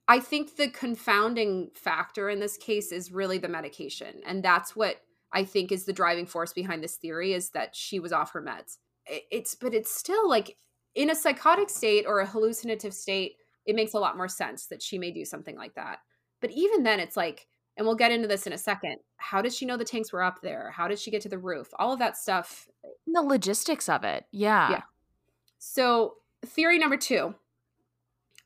[0.08, 4.22] I think the confounding factor in this case is really the medication.
[4.26, 4.96] And that's what
[5.32, 8.42] I think is the driving force behind this theory is that she was off her
[8.42, 8.78] meds.
[9.06, 10.56] It's, but it's still like
[10.94, 13.34] in a psychotic state or a hallucinative state,
[13.66, 15.98] it makes a lot more sense that she may do something like that.
[16.40, 18.96] But even then, it's like, and we'll get into this in a second.
[19.18, 20.72] How did she know the tanks were up there?
[20.74, 21.68] How did she get to the roof?
[21.78, 22.66] All of that stuff
[23.06, 24.24] The logistics of it.
[24.32, 24.70] Yeah.
[24.70, 24.82] Yeah.
[25.58, 26.14] So,
[26.46, 27.34] theory number two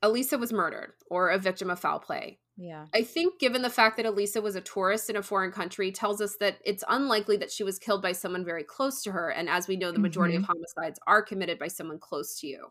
[0.02, 2.40] Elisa was murdered or a victim of foul play.
[2.56, 2.86] Yeah.
[2.94, 6.20] I think, given the fact that Elisa was a tourist in a foreign country, tells
[6.20, 9.30] us that it's unlikely that she was killed by someone very close to her.
[9.30, 12.68] And as we know, the majority of homicides are committed by someone close to you.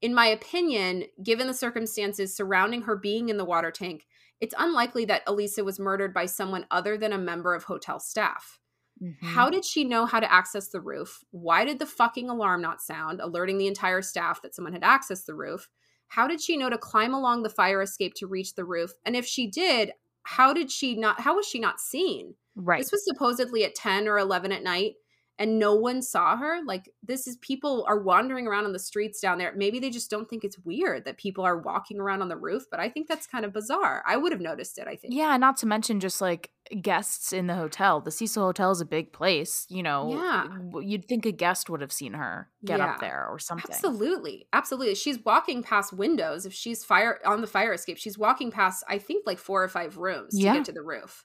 [0.00, 4.06] In my opinion, given the circumstances surrounding her being in the water tank,
[4.40, 8.60] it's unlikely that Elisa was murdered by someone other than a member of hotel staff.
[9.02, 9.16] Mhm.
[9.22, 11.24] How did she know how to access the roof?
[11.30, 15.26] Why did the fucking alarm not sound, alerting the entire staff that someone had accessed
[15.26, 15.68] the roof?
[16.08, 18.92] How did she know to climb along the fire escape to reach the roof?
[19.04, 19.92] And if she did,
[20.24, 22.34] how did she not how was she not seen?
[22.56, 22.80] right.
[22.80, 24.94] This was supposedly at 10 or 11 at night
[25.38, 26.60] and no one saw her.
[26.64, 29.52] Like this is people are wandering around on the streets down there.
[29.56, 32.64] Maybe they just don't think it's weird that people are walking around on the roof,
[32.70, 34.02] but I think that's kind of bizarre.
[34.06, 35.14] I would have noticed it, I think.
[35.14, 36.50] Yeah, not to mention just like
[36.82, 38.00] guests in the hotel.
[38.00, 39.64] The Cecil Hotel is a big place.
[39.70, 40.80] You know, Yeah.
[40.80, 42.92] you'd think a guest would have seen her get Yeah.
[42.92, 43.70] up there or something.
[43.70, 44.48] Absolutely.
[44.52, 44.94] Absolutely.
[44.96, 46.44] She's walking past windows.
[46.44, 49.68] If she's fire on the fire escape, she's walking past, I think, like four or
[49.68, 51.24] five rooms to get to the roof.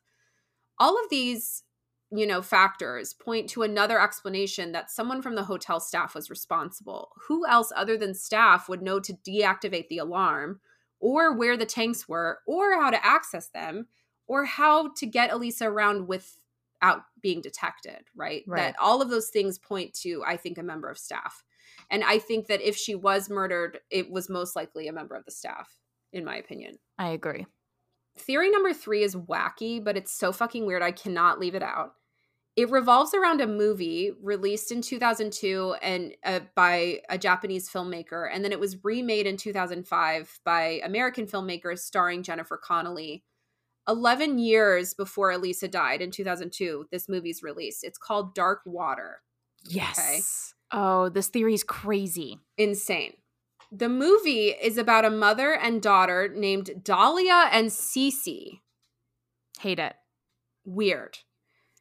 [0.79, 1.63] All of these,
[2.15, 7.09] you know, factors point to another explanation that someone from the hotel staff was responsible.
[7.27, 10.59] Who else other than staff would know to deactivate the alarm
[10.99, 13.87] or where the tanks were or how to access them
[14.27, 18.43] or how to get Elisa around without being detected, right?
[18.47, 18.59] Right.
[18.61, 21.43] That all of those things point to, I think, a member of staff.
[21.89, 25.25] And I think that if she was murdered, it was most likely a member of
[25.25, 25.69] the staff,
[26.11, 26.77] in my opinion.
[26.97, 27.47] I agree.
[28.17, 30.83] Theory number three is wacky, but it's so fucking weird.
[30.83, 31.95] I cannot leave it out.
[32.55, 38.43] It revolves around a movie released in 2002 and uh, by a Japanese filmmaker, and
[38.43, 43.23] then it was remade in 2005 by American filmmakers starring Jennifer Connelly.
[43.89, 47.83] 11 years before Elisa died in 2002, this movie's released.
[47.83, 49.21] It's called Dark Water.
[49.67, 50.53] Yes.
[50.71, 52.39] Oh, this theory is crazy.
[52.57, 53.13] insane.
[53.71, 58.59] The movie is about a mother and daughter named Dahlia and Cece.
[59.59, 59.95] Hate it.
[60.63, 61.17] Weird.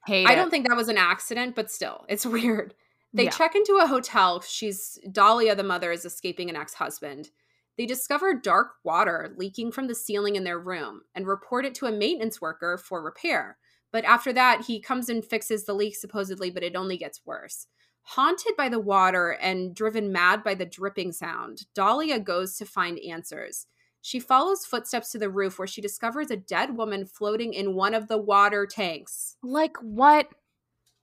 [0.06, 0.36] Hate I it.
[0.36, 2.74] don't think that was an accident, but still, it's weird.
[3.14, 3.30] They Yeah.
[3.30, 4.40] check into a hotel.
[4.40, 7.30] She's Dahlia, the mother, is escaping an ex husband.
[7.78, 11.86] They discover dark water leaking from the ceiling in their room and report it to
[11.86, 13.56] a maintenance worker for repair.
[13.92, 17.66] But after that, he comes and fixes the leak supposedly, but it only gets worse.
[18.02, 22.98] Haunted by the water and driven mad by the dripping sound, Dahlia goes to find
[22.98, 23.66] answers.
[24.02, 27.94] She follows footsteps to the roof where she discovers a dead woman floating in one
[27.94, 29.36] of the water tanks.
[29.42, 30.28] Like what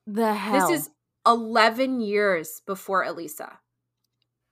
[0.05, 0.69] the hell?
[0.69, 0.89] This is
[1.25, 3.59] 11 years before Elisa.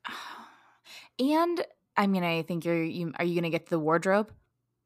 [1.20, 4.32] and I mean, I think you're you are you going to get to the wardrobe?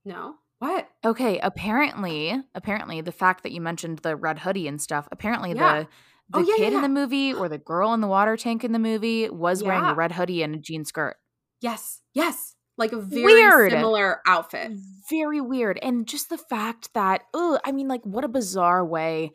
[0.06, 0.36] No?
[0.60, 0.88] What?
[1.04, 5.84] Okay, apparently, apparently the fact that you mentioned the red hoodie and stuff, apparently Yeah.
[5.84, 5.88] the
[6.30, 8.64] the Oh, yeah, kid yeah, in the movie or the girl in the water tank
[8.64, 11.18] in the movie was wearing a red hoodie and a jean skirt.
[11.60, 12.02] Yes.
[12.14, 12.56] Yes.
[12.82, 13.72] Like a very Weird.
[13.72, 14.72] similar outfit.
[15.08, 15.78] Very weird.
[15.84, 19.34] And just the fact that, oh, I mean, like, what a bizarre way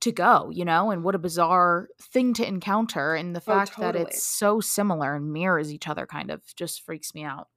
[0.00, 3.14] to go, you know, and what a bizarre thing to encounter.
[3.14, 6.82] And the Oh, fact that it's so similar and mirrors each other kind of just
[6.84, 7.48] freaks me out.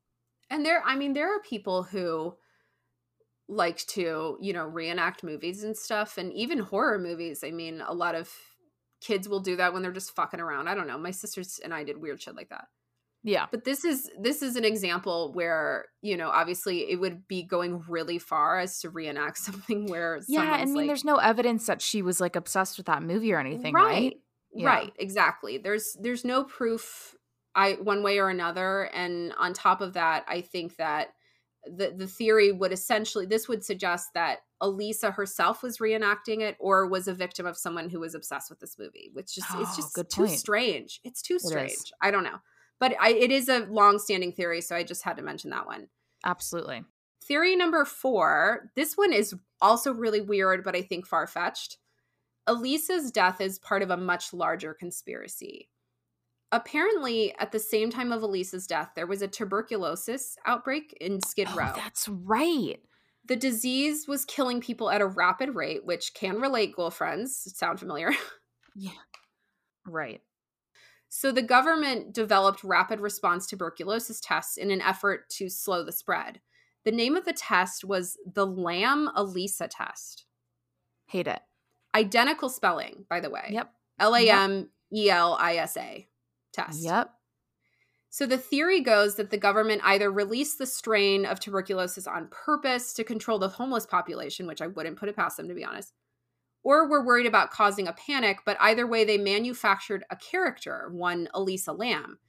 [0.49, 2.35] And there, I mean, there are people who
[3.47, 7.43] like to, you know, reenact movies and stuff, and even horror movies.
[7.45, 8.33] I mean, a lot of
[9.01, 10.67] kids will do that when they're just fucking around.
[10.67, 10.97] I don't know.
[10.97, 12.65] My sisters and I did weird shit like that.
[13.27, 13.47] Yeah.
[13.51, 17.83] But this is this is an example where you know, obviously, it would be going
[17.87, 20.41] really far as to reenact something where Yeah.
[20.41, 23.39] I mean, like, there's no evidence that she was like obsessed with that movie or
[23.39, 24.17] anything, right?
[24.53, 24.69] Yeah.
[24.69, 27.15] right exactly there's there's no proof
[27.53, 31.09] i one way or another and on top of that i think that
[31.65, 36.87] the the theory would essentially this would suggest that Elisa herself was reenacting it or
[36.87, 39.61] was a victim of someone who was obsessed with this movie, which oh, just Oh,
[39.61, 40.31] it's just too point.
[40.31, 40.99] strange.
[41.03, 41.91] It's too strange.
[42.01, 42.39] I don't know.
[42.79, 45.87] But I, it is a long-standing theory, so I just had to mention that one.
[46.25, 46.83] Absolutely.
[47.23, 48.69] Theory number four.
[48.75, 51.77] This one is also really weird, but I think far-fetched.
[52.47, 55.69] Elisa's death is part of a much larger conspiracy.
[56.51, 61.49] Apparently, at the same time of Elisa's death, there was a tuberculosis outbreak in Skid
[61.51, 61.71] oh, Row.
[61.75, 62.79] Oh, that's right.
[63.27, 67.53] the disease was killing people at a rapid rate, which can relate, girlfriends.
[67.57, 68.11] Sound familiar?
[68.79, 68.91] Yeah.
[69.87, 70.21] Right.
[71.09, 76.41] So the government developed rapid response tuberculosis tests in an effort to slow the spread.
[76.85, 80.25] The name of the test was the Lam Elisa test.
[81.07, 81.41] Hate it.
[81.95, 83.49] Identical spelling, by the way.
[83.51, 83.71] Yep.
[83.99, 86.07] L A M E L I S A
[86.53, 86.83] test.
[86.83, 87.11] Yep.
[88.09, 92.93] So the theory goes that the government either released the strain of tuberculosis on purpose
[92.93, 95.93] to control the homeless population, which I wouldn't put it past them to be honest,
[96.67, 101.29] or were worried about causing a panic, but either way they manufactured a character, one
[101.33, 102.19] Elisa Lam,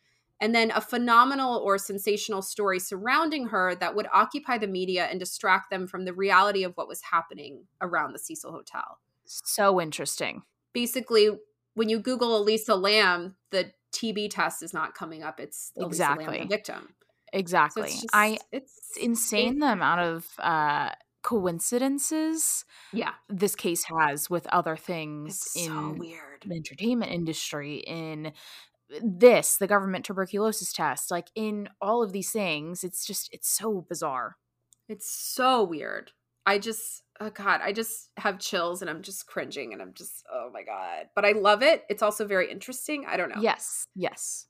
[0.40, 5.18] and then a phenomenal or sensational story surrounding her that would occupy the media and
[5.18, 9.01] distract them from the reality of what was happening around the Cecil Hotel.
[9.24, 10.42] So interesting.
[10.72, 11.31] Basically,
[11.74, 15.40] when you Google Elisa Lam, the TB test is not coming up.
[15.40, 16.38] It's Elisa Lam, Exactly.
[16.42, 16.83] the victim.
[16.85, 17.83] So Exactly.
[17.83, 20.90] it's just, I it's it's insane the amount of uh
[21.29, 26.45] coincidences yeah, this case has with other things it's in so weird.
[26.47, 28.33] the entertainment industry in
[29.03, 33.85] this the government tuberculosis test like in all of these things it's just it's so
[33.88, 34.37] bizarre
[34.88, 36.12] It's so weird.
[36.47, 40.25] I just, oh God, I just have chills and I'm just cringing and I'm just,
[40.33, 41.09] oh my God.
[41.14, 41.85] But I love it.
[41.91, 43.05] It's also very interesting.
[43.07, 43.43] I don't know.
[43.43, 44.47] yes yes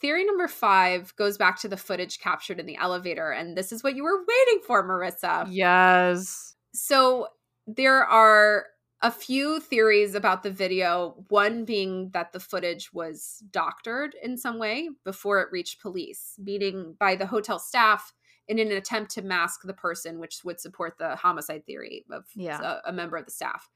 [0.00, 3.30] Theory number five goes back to the footage captured in the elevator.
[3.30, 5.46] And this is what you were waiting for, Marissa.
[5.50, 7.28] yes So
[7.66, 8.66] there are
[9.02, 11.24] a few theories about the video.
[11.28, 16.96] One being that the footage was doctored in some way before it reached police, meaning
[16.98, 18.12] by the hotel staff
[18.48, 22.60] in an attempt to mask the person, which would support the homicide theory of Yeah.
[22.84, 23.68] a, a member of the staff.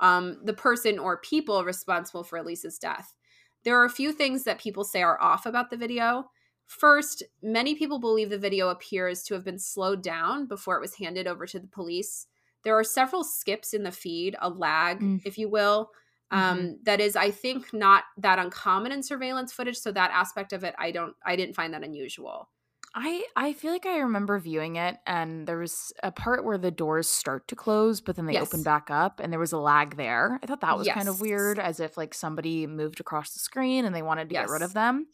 [0.00, 3.14] Um, the person or people responsible for Elisa's death.
[3.64, 6.30] There are a few things that people say are off about the video.
[6.66, 10.94] First, many people believe the video appears to have been slowed down before it was
[10.94, 12.26] handed over to the police.
[12.62, 15.20] There are several skips in the feed, a lag, Mm.
[15.24, 15.90] if you will.
[16.30, 19.76] Um, that is, I think, not that uncommon in surveillance footage.
[19.76, 22.48] So that aspect of it, I don't, I didn't find that unusual.
[22.96, 26.70] I I feel like I remember viewing it and there was a part where the
[26.70, 28.42] doors start to close but then they Yes.
[28.42, 30.38] open back up and there was a lag there.
[30.42, 33.84] I thought that was kind of weird as if like somebody moved across the screen
[33.84, 35.08] and they wanted to get rid of them.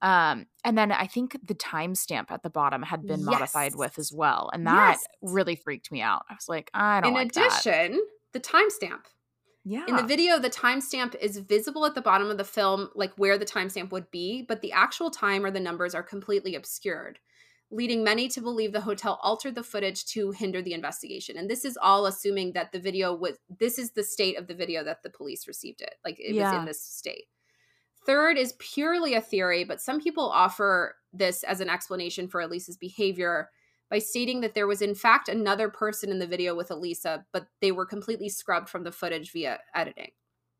[0.00, 4.12] Um and then I think the timestamp at the bottom had been modified with as
[4.12, 5.04] well and that Yes.
[5.20, 6.22] really freaked me out.
[6.30, 7.18] I was like, I don't know.
[7.20, 7.64] In like that.
[7.64, 8.00] addition,
[8.32, 9.02] the timestamp.
[9.68, 9.84] Yeah.
[9.88, 13.36] In the video, the timestamp is visible at the bottom of the film, like where
[13.36, 17.18] the timestamp would be, but the actual time or the numbers are completely obscured,
[17.72, 21.36] leading many to believe the hotel altered the footage to hinder the investigation.
[21.36, 24.54] And this is all assuming that the video was, this is the state of the
[24.54, 25.96] video that the police received it.
[26.04, 27.24] Like it was in this state.
[28.06, 32.76] Third is purely a theory, but some people offer this as an explanation for Elisa's
[32.76, 33.50] behavior
[33.90, 37.46] by stating that there was in fact another person in the video with Elisa, but
[37.60, 40.10] they were completely scrubbed from the footage via editing.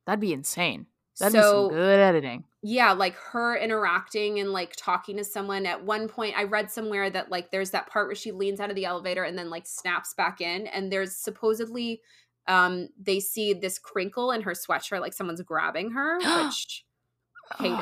[0.07, 0.87] That'd be insane.
[1.19, 2.45] That'd be so some good editing.
[2.63, 5.65] yeah, like her interacting and like talking to someone.
[5.67, 8.69] At one point, I read somewhere that like there's that part where she leans out
[8.71, 12.03] of the elevator and then like snaps back in, and there's supposedly
[12.49, 16.85] um they see this crinkle in her sweatshirt, like someone's grabbing her, which
[17.59, 17.79] hate it.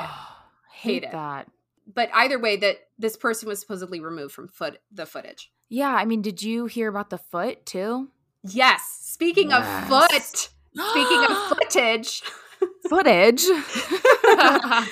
[0.73, 1.13] Hate, Hate it.
[1.13, 1.49] that.
[1.87, 5.51] But either way, that this person was supposedly removed from foot the footage.
[5.69, 8.09] Yeah, I mean, did you hear about the foot too?
[8.43, 8.83] Yes.
[9.03, 9.83] Speaking Yes.
[9.83, 10.49] of foot,
[10.91, 12.23] speaking of footage,
[12.89, 13.45] footage.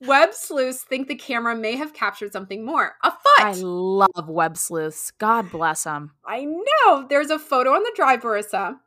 [0.00, 3.40] web sleuths think the camera may have captured something more a foot.
[3.40, 5.10] I love web sleuths.
[5.18, 6.12] God bless them.
[6.26, 7.06] I know.
[7.08, 8.78] There's a photo on the drive, Marissa.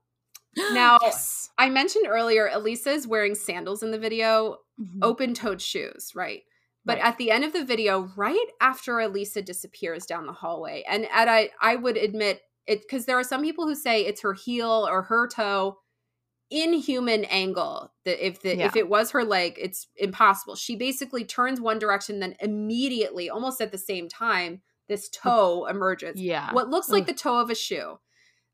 [0.72, 1.50] Now- yes.
[1.58, 5.00] I mentioned earlier, Elisa is wearing sandals in the video, Mhm.
[5.02, 6.44] open toed shoes, right?
[6.90, 7.08] But Right.
[7.08, 11.28] at the end of the video, right after Elisa disappears down the hallway, and at
[11.28, 14.88] I, I would admit it because there are some people who say it's her heel
[14.90, 15.80] or her toe,
[16.50, 17.94] inhuman angle.
[18.06, 20.56] That if the if it was her leg, it's impossible.
[20.56, 26.20] She basically turns one direction, then immediately, almost at the same time, this toe emerges.
[26.20, 26.52] Yeah.
[26.54, 27.08] What looks like Ugh.
[27.08, 28.00] the toe of a shoe.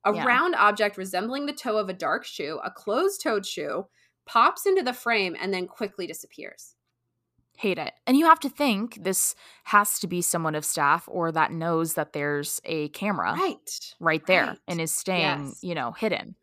[0.04, 0.26] A Yeah.
[0.26, 3.88] round object resembling the toe of a dark shoe, a closed toed shoe,
[4.26, 6.76] pops into the frame and then quickly disappears.
[7.58, 7.94] Hate it.
[8.06, 9.34] And you have to think this
[9.66, 14.26] has to be someone of staff or that knows that there's a camera right, right
[14.26, 14.60] there right.
[14.68, 15.64] and is staying, Yes.
[15.64, 16.36] you know, hidden.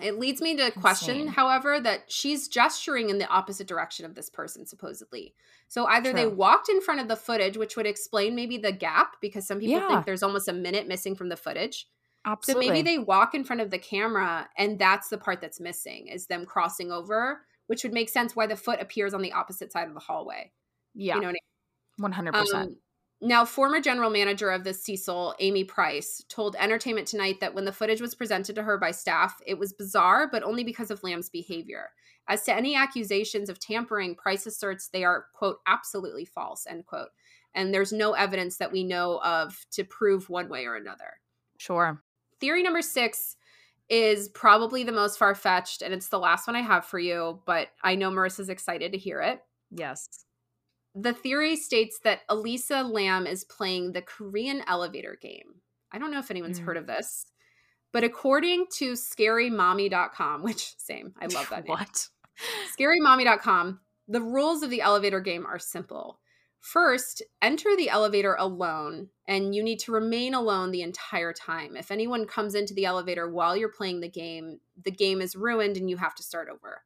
[0.00, 4.30] It leads me to question, however, that she's gesturing in the opposite direction of this
[4.30, 5.34] person, supposedly.
[5.68, 9.16] So either they walked in front of the footage, which would explain maybe the gap,
[9.20, 9.88] because some people Yeah.
[9.88, 11.86] think there's almost a minute missing from the footage.
[12.24, 12.66] Absolutely.
[12.66, 16.08] So maybe they walk in front of the camera, and that's the part that's missing
[16.08, 19.70] is them crossing over, which would make sense why the foot appears on the opposite
[19.70, 20.50] side of the hallway.
[20.92, 22.54] yeah, You know what I 100%.
[22.54, 22.76] um,
[23.20, 27.72] now, former general manager of the Cecil, Amy Price, told Entertainment Tonight that when the
[27.72, 31.28] footage was presented to her by staff, it was bizarre, but only because of Lam's
[31.28, 31.90] behavior.
[32.26, 37.10] As to any accusations of tampering, Price asserts they are, quote, absolutely false, end quote.
[37.54, 41.20] And there's no evidence that we know of to prove one way or another.
[41.58, 42.02] sure.
[42.40, 43.36] Theory number six
[43.90, 47.42] is probably the most far fetched, and it's the last one I have for you,
[47.44, 49.40] but I know Marissa's excited to hear it.
[49.70, 50.08] Yes.
[50.94, 55.56] The theory states that Elisa Lam is playing the Korean elevator game.
[55.92, 56.64] I don't know if anyone's Mm.
[56.64, 57.26] heard of this,
[57.92, 61.76] but according to scarymommy.com, which same, I love that name.
[61.76, 62.08] What?
[62.78, 66.20] Scarymommy.com, the rules of the elevator game are simple.
[66.60, 71.74] First, enter the elevator alone, and you need to remain alone the entire time.
[71.74, 75.78] If anyone comes into the elevator while you're playing the game, the game is ruined
[75.78, 76.82] and you have to start over.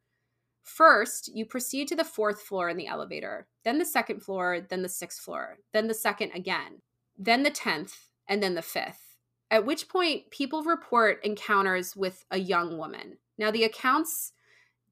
[0.63, 4.83] First, you proceed to the fourth floor in the elevator, then the second floor, then
[4.83, 6.81] the sixth floor, then the second again,
[7.19, 9.17] then the 10th, and then the fifth.
[9.51, 13.19] At which point, people report encounters with a young woman.
[13.37, 14.33] Now, the accounts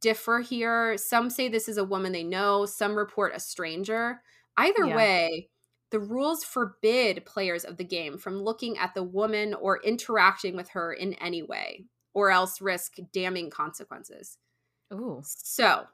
[0.00, 0.98] differ here.
[0.98, 4.20] Some say this is a woman they know, some report a stranger.
[4.56, 4.96] Either Yeah.
[4.96, 5.50] way,
[5.90, 10.70] the rules forbid players of the game from looking at the woman or interacting with
[10.70, 14.38] her in any way, or else risk damning consequences.
[14.92, 15.22] Ooh.
[15.22, 15.86] So,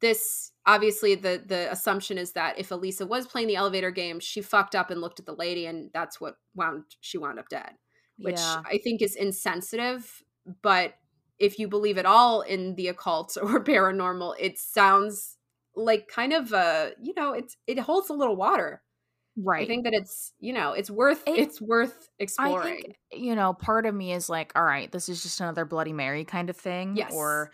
[0.00, 4.42] this obviously the the assumption is that if Elisa was playing the elevator game, she
[4.42, 7.72] fucked up and looked at the lady, and that's what wound she wound up dead,
[8.18, 8.62] which yeah.
[8.66, 10.22] I think is insensitive.
[10.62, 10.94] But
[11.38, 15.38] if you believe at all in the occult or paranormal, it sounds
[15.74, 18.82] like kind of uh you know it's it holds a little water.
[19.36, 19.64] Right.
[19.64, 22.82] I think that it's you know it's worth It- it's worth I exploring.
[22.82, 25.92] think, you know, part of me is like, all right, this is just another Bloody
[25.94, 26.96] Mary kind of thing.
[26.96, 27.12] Yes.
[27.14, 27.50] Or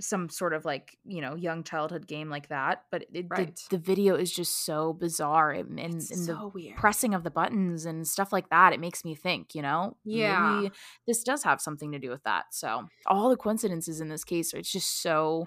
[0.00, 2.84] some sort of like, you know, young childhood game like that.
[2.90, 3.54] But it, Right.
[3.70, 5.50] the, the video is just so bizarre.
[5.52, 6.76] And, and, and the weird.
[6.76, 9.96] pressing of the buttons and stuff like that, it makes me think, you know?
[10.04, 10.60] Yeah.
[10.62, 10.74] Maybe
[11.06, 12.46] this does have something to do with that.
[12.52, 15.46] So all the coincidences in this case are it's just so.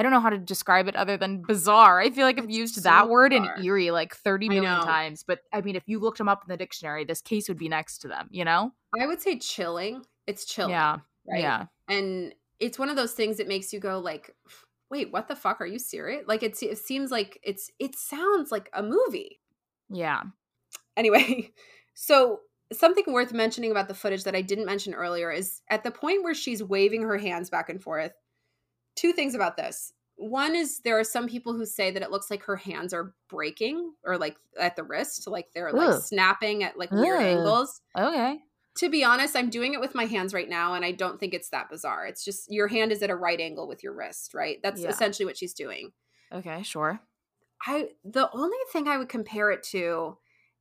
[0.00, 2.00] I don't know how to describe it other than bizarre.
[2.00, 3.56] I feel like I've It's used so that word bizarre.
[3.56, 5.22] in eerie like 30 I million times.
[5.22, 7.68] But I mean, if you looked them up in the dictionary, this case would be
[7.68, 8.72] next to them, you know?
[8.98, 10.02] I would say chilling.
[10.26, 10.70] It's chilling.
[10.70, 10.98] Yeah.
[11.30, 11.40] Right.
[11.42, 11.66] Yeah.
[11.86, 14.34] and it's one of those things that makes you go like
[14.90, 18.50] wait what the fuck are you serious like it's, it seems like it's it sounds
[18.50, 19.38] like a movie
[19.90, 20.22] Yeah.
[20.96, 21.50] anyway
[21.94, 22.40] so
[22.72, 26.24] something worth mentioning about the footage that i didn't mention earlier is at the point
[26.24, 28.12] where she's waving her hands back and forth
[29.00, 32.30] two things about this one is there are some people who say that it looks
[32.30, 36.78] like her hands are breaking or like at the wrist like they're like snapping at
[36.78, 38.42] like weird angles Okay.
[38.76, 41.34] to be honest, I'm doing it with my hands right now, and I don't think
[41.34, 42.06] it's that bizarre.
[42.06, 44.58] It's just your hand is at a right angle with your wrist, right?
[44.62, 44.90] That's Yeah.
[44.90, 45.92] essentially what she's doing.
[46.32, 46.62] Okay.
[46.62, 47.00] Sure.
[47.66, 50.18] I the only thing I would compare it to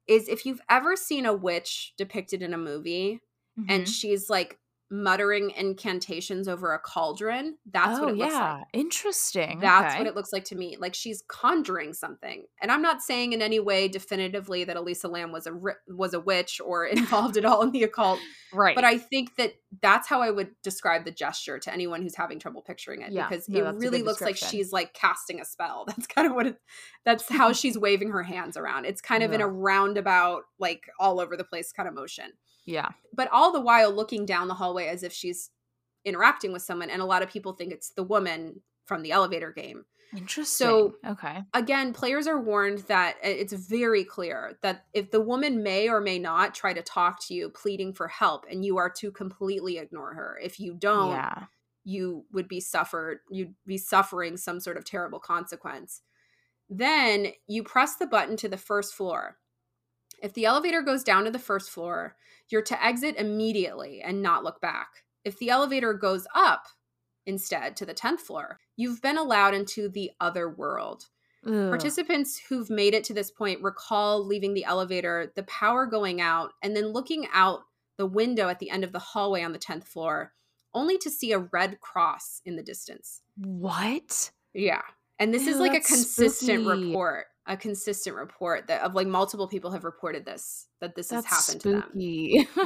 [0.07, 3.21] is if you've ever seen a witch depicted in a movie
[3.67, 3.87] and Mhm.
[3.87, 4.59] she's like
[4.91, 7.57] muttering incantations over a cauldron.
[7.71, 8.53] That's oh, what it looks yeah.
[8.53, 8.63] like.
[8.73, 9.59] Interesting.
[9.59, 9.99] That's okay.
[9.99, 10.77] what it looks like to me.
[10.79, 15.31] Like she's conjuring something, and I'm not saying in any way definitively that Elisa Lam
[15.31, 15.53] was a
[15.87, 18.19] was a witch or involved at all in the occult.
[18.51, 18.75] Right.
[18.75, 22.39] But I think that that's how I would describe the gesture to anyone who's having
[22.39, 25.85] trouble picturing it Yeah, because no, it really looks like she's like casting a spell.
[25.87, 26.57] That's kind of what it
[27.05, 28.85] that's how she's waving her hands around.
[28.85, 32.31] It's kind of in a roundabout like all over the place kind of motion.
[32.66, 32.89] Yeah.
[33.14, 35.49] But all the while looking down the hallway as if she's
[36.05, 39.51] interacting with someone and a lot of people think it's the woman from the elevator
[39.51, 39.86] game.
[40.16, 40.68] Interesting.
[40.68, 41.43] So, okay.
[41.53, 46.18] Again, players are warned that it's very clear that if the woman may or may
[46.18, 50.14] not try to talk to you pleading for help and you are to completely ignore
[50.16, 50.39] her.
[50.41, 51.43] If you don't, Yeah.
[51.84, 56.01] you would be suffered you'd be suffering some sort of terrible consequence
[56.70, 59.38] then you press the button to the first floor
[60.22, 62.15] if the elevator goes down to the first floor
[62.49, 64.88] you're to exit immediately and not look back
[65.24, 66.67] if the elevator goes up
[67.26, 71.05] instead to the 10th floor you've been allowed into the other world
[71.45, 71.70] Ugh.
[71.70, 76.51] Participants who've made it to this point recall leaving the elevator, the power going out,
[76.61, 77.61] and then looking out
[77.97, 80.34] the window at the end of the hallway on the 10th floor,
[80.74, 83.22] only to see a red cross in the distance.
[83.38, 84.32] What?
[84.53, 84.82] Yeah.
[85.17, 86.88] And this Ew, is like a consistent spooky.
[86.88, 91.25] report, a consistent report that of like multiple people have reported this that this That's
[91.27, 91.91] has happened to them.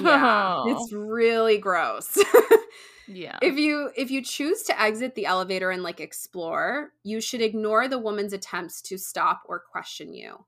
[0.03, 2.15] Yeah, it's really gross.
[3.07, 3.39] yeah.
[3.41, 7.88] if you if you choose to exit the elevator and like explore, you should ignore
[7.88, 10.45] the woman's attempts to stop or question you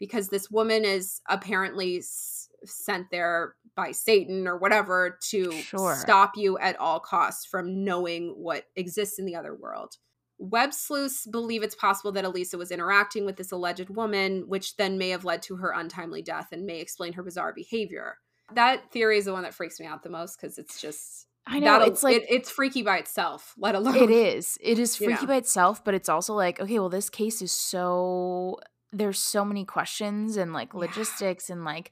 [0.00, 5.94] because this woman is apparently s- sent there by Satan or whatever to Sure.
[5.94, 9.98] stop you at all costs from knowing what exists in the other world.
[10.44, 14.98] Web sleuths believe it's possible that Elisa was interacting with this alleged woman, which then
[14.98, 18.18] may have led to her untimely death and may explain her bizarre behavior.
[18.54, 21.60] That theory is the one that freaks me out the most because it's just I
[21.60, 24.58] know it's like it, it's freaky by itself, let alone it is.
[24.60, 28.60] It is freaky by itself, but it's also like, okay, well, this case is so
[28.92, 30.80] there's so many questions and like Yeah.
[30.80, 31.90] logistics and like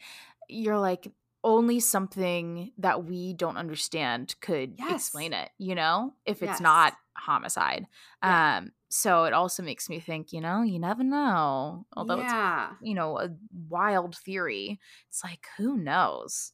[0.48, 1.10] you're like
[1.44, 4.86] only something that we don't understand could Yes.
[4.86, 6.60] explain it, you know, if it's Yes.
[6.60, 7.86] not homicide.
[8.22, 8.42] Yeah.
[8.58, 11.86] Um, so it also makes me think, you know, you never know.
[11.96, 12.34] Although it's
[12.80, 13.30] you know, a
[13.68, 14.80] wild theory.
[15.08, 16.52] It's like, who knows?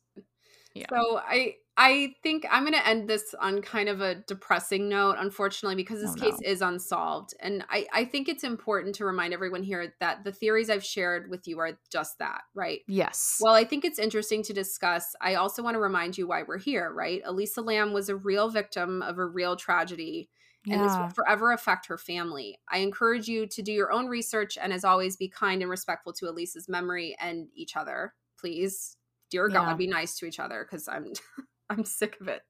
[0.81, 0.87] Yeah.
[0.91, 5.15] So I I think I'm going to end this on kind of a depressing note,
[5.19, 6.51] unfortunately, because oh, this Oh, case no.
[6.51, 10.71] is unsolved, and I I think it's important to remind everyone here that the theories
[10.71, 12.81] I've shared with you are just that, right?
[12.89, 13.39] Yes.
[13.41, 15.15] Well, I think it's interesting to discuss.
[15.21, 17.23] I also want to remind you why we're here, right?
[17.25, 20.31] Elisa Lam was a real victim of a real tragedy,
[20.69, 22.59] and this will forever affect her family.
[22.69, 26.13] I encourage you to do your own research and, as always, be kind and respectful
[26.15, 28.15] to Elisa's memory and each other.
[28.39, 28.98] Please,
[29.31, 29.55] dear Yeah.
[29.55, 31.13] God, be nice to each other because I'm
[31.71, 32.43] I'm sick of it.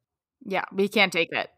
[0.45, 0.65] Yeah.
[0.73, 1.51] We can't take it.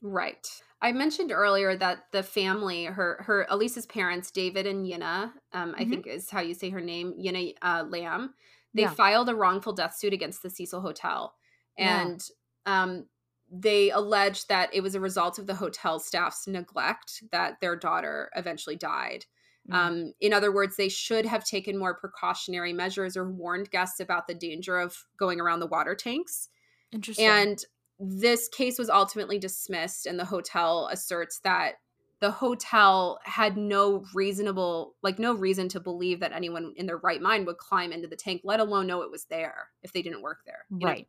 [0.00, 0.46] Right.
[0.80, 5.84] I mentioned earlier that the family, her her Elisa's parents, David and Yinna, um, I
[5.84, 5.90] Mhm.
[5.90, 8.34] think is how you say her name, Yinna uh, Lam.
[8.74, 8.90] They Yeah.
[8.94, 11.34] filed a wrongful death suit against the Cecil Hotel,
[11.78, 12.00] Yeah.
[12.02, 12.26] and
[12.66, 13.08] um,
[13.50, 18.30] they alleged that it was a result of the hotel staff's neglect that their daughter
[18.34, 19.26] eventually died.
[19.70, 19.74] Mm.
[19.74, 24.26] Um, in other words, they should have taken more precautionary measures or warned guests about
[24.26, 26.48] the danger of going around the water tanks.
[26.92, 27.26] Interesting.
[27.26, 27.64] And
[27.98, 31.74] this case was ultimately dismissed, and the hotel asserts that
[32.20, 37.20] the hotel had no reasonable, like, no reason to believe that anyone in their right
[37.20, 40.22] mind would climb into the tank, let alone know it was there if they didn't
[40.22, 40.64] work there.
[40.70, 40.86] you know?
[40.86, 41.08] right.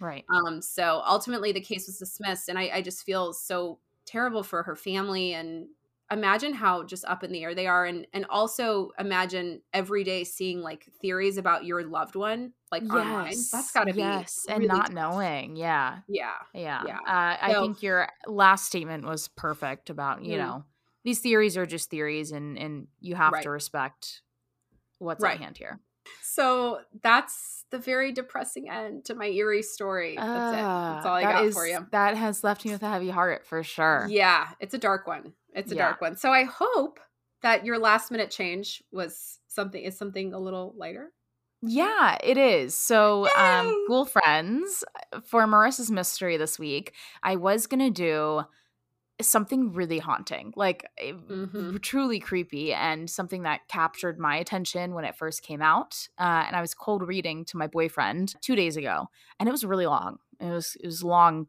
[0.00, 0.24] Right.
[0.34, 4.62] Um, so ultimately, the case was dismissed, and I, I just feel so terrible for
[4.62, 5.34] her family.
[5.34, 5.68] And
[6.10, 10.24] imagine how just up in the air they are, and and also imagine every day
[10.24, 13.46] seeing like theories about your loved one like online.
[13.52, 14.92] That's got to be yes, and not tough.
[14.92, 15.56] knowing.
[15.56, 16.86] Yeah, Yeah, yeah.
[16.86, 16.98] Yeah.
[17.06, 20.38] Uh, I think your last statement was perfect about you Mm.
[20.38, 20.64] know
[21.04, 23.42] these theories are just theories, and and you have Right.
[23.42, 24.22] to respect
[24.98, 25.38] what's Right.
[25.38, 25.80] at hand here.
[26.22, 30.16] So that's the very depressing end to my eerie story.
[30.16, 30.56] That's it.
[30.62, 31.86] That's all I Ah, that got is- for you.
[31.92, 34.06] That has left me with a heavy heart for sure.
[34.08, 35.34] Yeah, it's a dark one.
[35.54, 35.86] It's a Yeah.
[35.88, 36.16] dark one.
[36.16, 37.00] So I hope
[37.42, 41.12] that your last minute change was something is something a little lighter.
[41.62, 42.74] Yeah, it is.
[42.76, 43.74] So, um, Yay!
[43.88, 44.82] Ghoul Friends,
[45.24, 48.44] for Marissa's mystery this week, I was going to do
[49.28, 51.80] something really haunting, like eh, Mhm.
[51.82, 56.08] truly creepy, and something that captured my attention when it first came out.
[56.18, 59.08] Uh, and I was cold reading to my boyfriend two days ago,
[59.38, 60.18] and it was really long.
[60.40, 61.46] It was it was long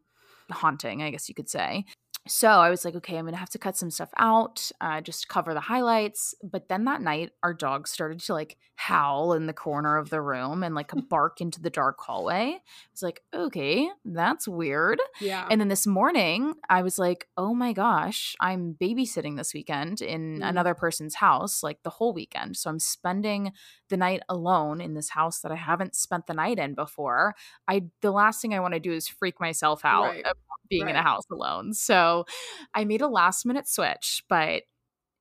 [0.50, 1.84] haunting, I guess you could say.
[2.28, 5.26] So I was like, okay, I'm gonna have to cut some stuff out, uh, just
[5.28, 6.36] cover the highlights.
[6.42, 10.20] But then that night, our dog started to like howl in the corner of the
[10.20, 12.54] room and like bark into the dark hallway.
[12.54, 12.60] I
[12.92, 15.00] was like, okay, that's weird.
[15.20, 15.48] Yeah.
[15.50, 20.38] And then this morning, I was like, oh my gosh, I'm babysitting this weekend in
[20.38, 20.48] Mm.
[20.48, 22.56] another person's house, like the whole weekend.
[22.56, 23.52] So I'm spending
[23.88, 27.34] the night alone in this house that I haven't spent the night in before.
[27.66, 30.24] I the last thing I want to do is freak myself out Right.
[30.72, 31.72] Being in a house alone.
[31.74, 32.24] So
[32.74, 34.62] I made a last minute switch, but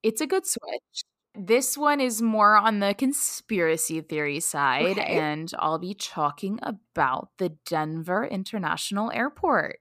[0.03, 1.03] it's a good switch.
[1.33, 5.03] This one is more on the conspiracy theory side, Okay.
[5.17, 9.79] and I'll be talking about the Denver International Airport.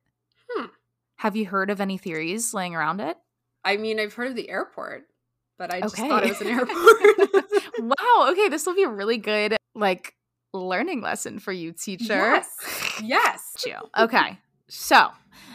[0.49, 0.67] Hmm.
[1.17, 3.17] Have you heard of any theories laying around it?
[3.65, 5.05] I mean, I've heard of the airport,
[5.59, 6.09] but I just Okay.
[6.09, 7.45] thought it was an airport.
[7.79, 8.29] wow.
[8.31, 10.15] Okay, this will be a really good like
[10.55, 12.15] learning lesson for you, teacher.
[12.15, 12.49] yes.
[13.03, 13.43] Yes.
[13.67, 13.75] you.
[13.99, 14.39] Okay.
[14.69, 15.09] So,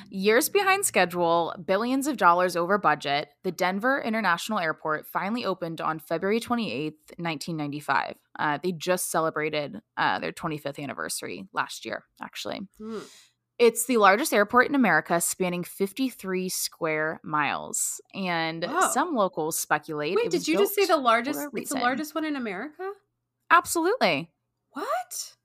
[0.10, 6.00] years behind schedule, billions of dollars over budget, the Denver International Airport finally opened on
[6.00, 8.16] February 28th, 1995.
[8.38, 12.62] Uh, they just celebrated uh, their 25th anniversary last year, actually.
[12.78, 13.00] Hmm.
[13.58, 18.02] It's the largest airport in America, spanning 53 square miles.
[18.14, 18.90] And Whoa.
[18.92, 20.16] some locals speculate.
[20.16, 21.40] Wait, it did you just say the largest?
[21.54, 22.92] It's the largest one in America.
[23.50, 24.30] Absolutely.
[24.72, 25.36] What?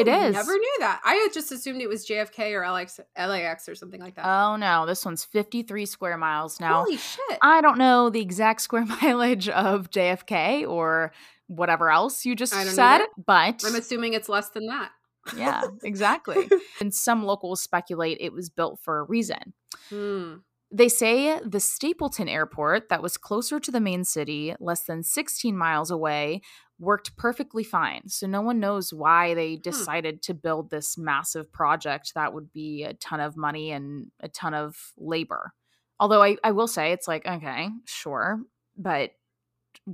[0.00, 0.34] It I is.
[0.34, 1.00] never knew that.
[1.04, 4.26] I had just assumed it was JFK or LX, LAX or something like that.
[4.26, 6.84] Oh no, this one's 53 square miles now.
[6.84, 7.38] Holy shit.
[7.42, 11.12] I don't know the exact square mileage of JFK or
[11.46, 14.90] whatever else you just said, but I'm assuming it's less than that.
[15.36, 16.48] yeah, exactly.
[16.80, 19.54] and some locals speculate it was built for a reason.
[19.88, 20.34] Hmm.
[20.70, 25.56] They say the Stapleton Airport, that was closer to the main city, less than 16
[25.56, 26.42] miles away,
[26.78, 28.08] worked perfectly fine.
[28.08, 29.62] So no one knows why they hmm.
[29.62, 34.28] decided to build this massive project that would be a ton of money and a
[34.28, 35.52] ton of labor.
[36.00, 38.40] Although I, I will say it's like, okay, sure,
[38.76, 39.10] but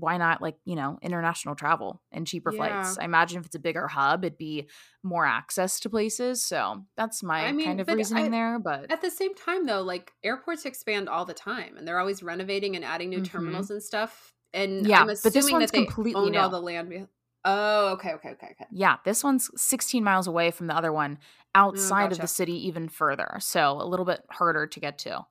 [0.00, 2.98] why not like, you know, international travel and cheaper flights?
[2.98, 4.68] I imagine if it's a bigger hub, it'd be
[5.02, 6.44] more access to places.
[6.44, 8.58] So that's my I mean, kind of reasoning I- there.
[8.58, 12.22] But At the same time, though, like airports expand all the time, and they're always
[12.22, 13.26] renovating and adding new Mhm.
[13.30, 14.32] terminals and stuff.
[14.52, 16.88] And Yeah, I'm but this one's that they completely owned all the land.
[16.90, 17.06] be-
[17.46, 18.66] Oh, okay, okay, okay, okay.
[18.72, 21.18] Yeah, this one's 16 miles away from the other one,
[21.54, 22.22] outside of gotcha.
[22.22, 23.36] the city even further.
[23.40, 25.26] So a little bit harder to get to.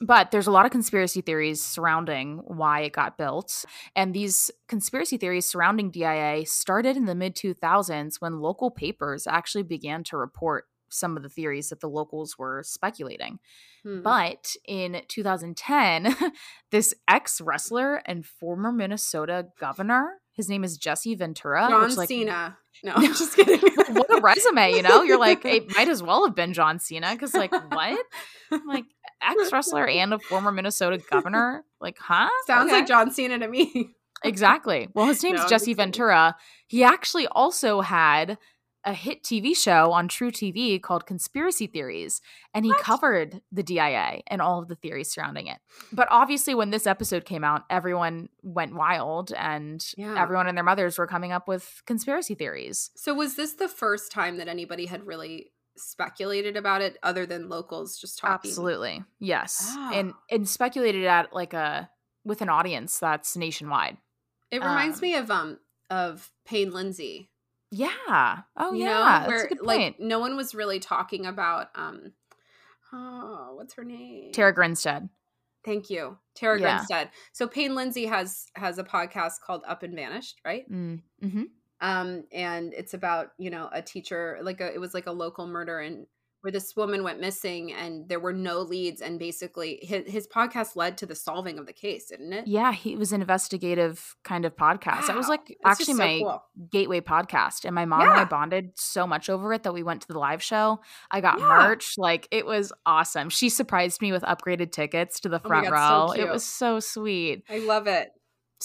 [0.00, 3.64] But there's a lot of conspiracy theories surrounding why it got built.
[3.94, 9.62] And these conspiracy theories surrounding DIA started in the mid 2000s when local papers actually
[9.62, 13.38] began to report some of the theories that the locals were speculating.
[13.82, 14.02] Hmm.
[14.02, 16.14] But in 2010,
[16.70, 21.66] this ex wrestler and former Minnesota governor, his name is Jesse Ventura.
[21.68, 22.58] John which, like, Cena.
[22.84, 23.60] No, I'm just kidding.
[23.94, 25.02] what a resume, you know?
[25.02, 28.06] You're like, it might as well have been John Cena because, like, what?
[28.50, 28.84] I'm like,
[29.22, 31.64] ex wrestler and a former Minnesota governor?
[31.80, 32.28] Like, huh?
[32.46, 32.78] Sounds Okay.
[32.78, 33.90] like John Cena to me.
[34.24, 34.88] Exactly.
[34.94, 35.74] Well, his name's No, Jesse.
[35.74, 36.36] Ventura.
[36.66, 38.38] He actually also had
[38.82, 42.22] a hit TV show on truTV called Conspiracy Theories,
[42.54, 42.80] and he What?
[42.80, 45.58] covered the DIA and all of the theories surrounding it.
[45.92, 50.20] But obviously, when this episode came out, everyone went wild, and Yeah.
[50.20, 52.90] everyone and their mothers were coming up with conspiracy theories.
[52.96, 57.48] So, was this the first time that anybody had really speculated about it, other than
[57.48, 58.50] locals just talking?
[58.50, 59.92] Absolutely, yes, Ah.
[59.94, 61.90] and and speculated at like a
[62.24, 63.96] with an audience that's nationwide.
[64.50, 65.58] It reminds Um, me of um
[65.90, 67.30] of Payne Lindsay.
[67.70, 68.42] Yeah.
[68.56, 69.22] Oh you yeah.
[69.22, 72.12] know, where like no one was really talking about um
[72.92, 74.32] oh what's her name?
[74.32, 75.08] Tara Grinstead.
[75.64, 76.18] Thank you.
[76.34, 76.76] Tara Yeah.
[76.76, 77.10] Grinstead.
[77.32, 80.70] So Payne Lindsay has has a podcast called Up and Vanished, right?
[80.70, 81.42] Mm, hmm
[81.80, 85.46] Um and it's about, you know, a teacher like a it was like a local
[85.46, 86.06] murder and
[86.42, 90.76] where this woman went missing and there were no leads and basically his, his podcast
[90.76, 92.46] led to the solving of the case, didn't it?
[92.46, 95.08] Yeah, he was an investigative kind of podcast.
[95.08, 96.44] That was like It's actually so my cool.
[96.70, 97.64] gateway podcast.
[97.64, 100.18] And my mom and I bonded so much over it that we went to the
[100.20, 100.80] live show.
[101.10, 101.46] I got Yeah.
[101.48, 101.94] merch.
[101.98, 103.28] Like it was awesome.
[103.28, 106.12] She surprised me with upgraded tickets to the Oh front so row.
[106.12, 107.42] it was so sweet.
[107.50, 108.10] I love it.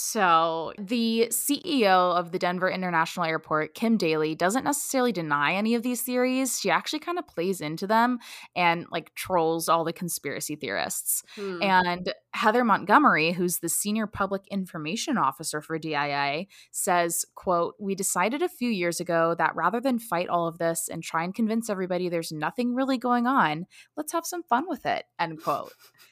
[0.03, 5.83] So, the CEO of the Denver International Airport, Kim Daly, doesn't necessarily deny any of
[5.83, 6.59] these theories.
[6.59, 8.17] She actually kind of plays into them
[8.55, 11.21] and like trolls all the conspiracy theorists.
[11.35, 11.61] Hmm.
[11.61, 18.41] And Heather Montgomery, who's the senior public information officer for DIA, says, quote, "We decided
[18.41, 21.69] a few years ago that rather than fight all of this and try and convince
[21.69, 25.73] everybody there's nothing really going on, let's have some fun with it." End quote.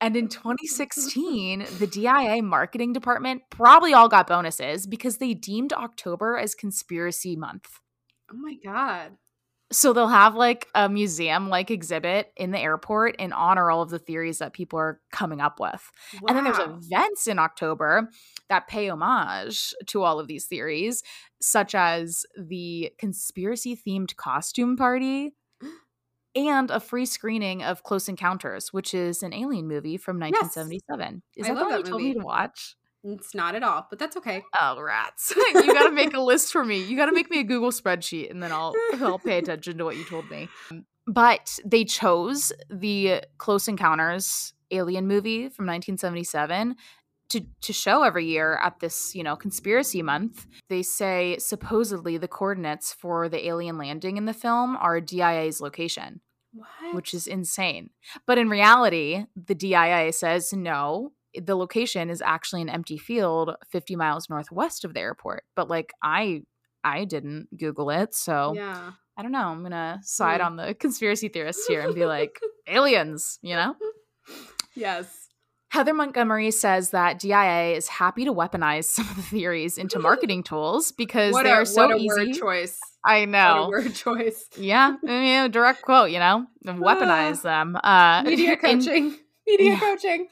[0.00, 6.36] And in 2016, the DIA marketing department probably all got bonuses because they deemed October
[6.36, 7.80] as conspiracy month.
[8.32, 9.12] oh my god.
[9.72, 13.90] So they'll have like a museum like exhibit in the airport and honor all of
[13.90, 15.90] the theories that people are coming up with.
[16.28, 18.08] And then there's events in October
[18.48, 21.02] that pay homage to all of these theories,
[21.40, 25.34] such as the conspiracy themed costume party
[26.36, 31.22] and a free screening of Close Encounters, which is an alien movie from 1977.
[31.36, 32.76] Is I that the love one you told me to watch?
[33.02, 34.42] It's not at all, but that's okay.
[34.60, 35.32] Oh, rats.
[35.54, 36.82] you got to make a list for me.
[36.82, 39.84] You got to make me a Google spreadsheet and then I'll I'll pay attention to
[39.84, 40.48] what you told me.
[40.70, 46.74] Um, but they chose the Close Encounters alien movie from 1977
[47.28, 50.46] to to show every year at this, you know, conspiracy month.
[50.68, 56.20] They say supposedly the coordinates for the alien landing in the film are DIA's location,
[56.52, 56.94] What?
[56.94, 57.90] which is insane.
[58.26, 63.94] But in reality, the DIA says no, the location is actually an empty field 50
[63.96, 65.44] miles northwest of the airport.
[65.54, 66.42] But like I
[66.82, 68.92] I didn't Google it, so yeah.
[69.18, 69.48] I don't know.
[69.48, 70.46] I'm gonna side Hmm.
[70.46, 73.74] on the conspiracy theorists here and be like, aliens, you know?
[74.74, 75.28] Yes.
[75.70, 80.42] Heather Montgomery says that DIA is happy to weaponize some of the theories into marketing
[80.42, 82.06] tools because What they a, are so what a easy.
[82.08, 82.78] word choice.
[83.06, 83.68] I know.
[83.70, 84.48] word choice.
[84.58, 87.76] Yeah, I mean, a direct quote, you know, and weaponize them.
[87.82, 89.16] Uh, Media coaching.
[89.46, 89.80] Media Yeah.
[89.80, 90.28] coaching.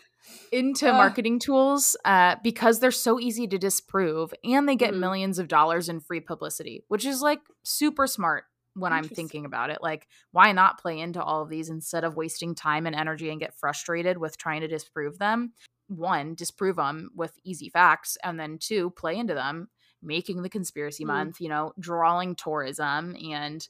[0.52, 0.94] into Ugh.
[0.96, 4.98] marketing tools uh, because they're so easy to disprove and they get Mhm.
[5.00, 8.44] millions of dollars in free publicity, which is like super smart
[8.74, 9.78] when I'm thinking about it.
[9.82, 13.40] Like, why not play into all of these instead of wasting time and energy and
[13.40, 15.52] get frustrated with trying to disprove them?
[15.88, 19.68] One, disprove them with easy facts, and then two, play into them,
[20.04, 21.08] making the conspiracy Mm.
[21.08, 23.66] month, you know, drawing tourism and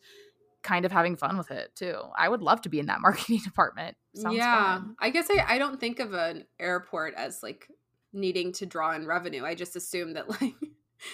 [0.63, 1.99] kind of having fun with it too.
[2.17, 3.97] I would love to be in that marketing department.
[4.15, 4.97] Sounds yeah, fun.
[5.01, 7.69] I guess I, I don't think of an airport as like
[8.13, 9.45] needing to draw in revenue.
[9.45, 10.55] I just assume that like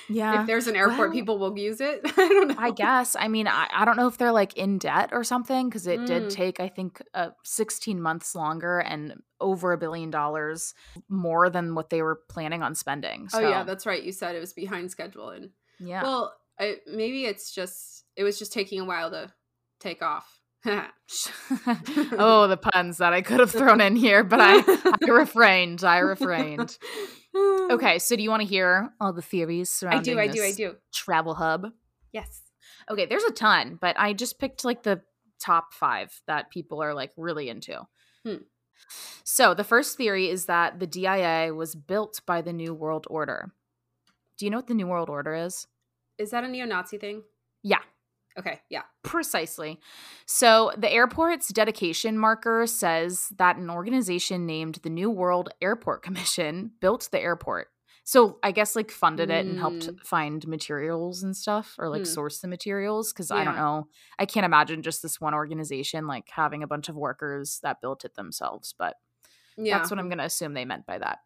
[0.08, 0.40] Yeah.
[0.40, 2.00] if there's an airport, Well, people will use it.
[2.04, 2.54] I don't know.
[2.58, 3.16] I guess.
[3.18, 6.06] I mean, I, I don't know if they're like in debt or something because it
[6.06, 6.30] did Mm.
[6.30, 10.74] take, I think, uh, 16 months longer and over a billion dollars
[11.08, 13.28] more than what they were planning on spending.
[13.28, 14.02] So, Oh yeah, that's right.
[14.02, 16.02] You said it was behind schedule, and yeah.
[16.02, 19.32] well, I, maybe it's just it was just taking a while to
[19.80, 20.39] take off.
[20.66, 25.84] Oh, the puns that I could have thrown in here, but I, I refrained.
[25.84, 26.76] I refrained.
[27.32, 30.18] Okay, so do you want to hear all the theories surrounding?
[30.18, 30.32] I do.
[30.32, 30.42] I do.
[30.42, 30.74] I do.
[30.92, 31.68] travel hub?
[32.12, 32.42] Yes.
[32.90, 35.02] Okay, there's a ton, but I just picked like the
[35.40, 37.82] top five that people are like really into.
[38.26, 38.42] Hmm.
[39.22, 43.52] So the first theory is that the DIA was built by the New World Order.
[44.36, 45.68] Do you know what the New World Order is?
[46.18, 47.22] Is that a neo-Nazi thing?
[47.62, 47.78] Yeah,
[48.38, 48.60] Okay.
[48.70, 48.82] Yeah.
[49.02, 49.80] precisely.
[50.26, 56.70] So the airport's dedication marker says that an organization named the New World Airport Commission
[56.80, 57.68] built the airport.
[58.04, 60.00] So I guess like funded it and helped Mm.
[60.06, 62.04] find materials and stuff or like Hmm.
[62.06, 63.88] source the materials because I don't know.
[64.18, 68.04] I can't imagine just this one organization like having a bunch of workers that built
[68.04, 68.96] it themselves, but
[69.56, 69.78] Yeah.
[69.78, 71.18] that's what I'm going to assume they meant by that.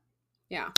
[0.51, 0.71] Yeah.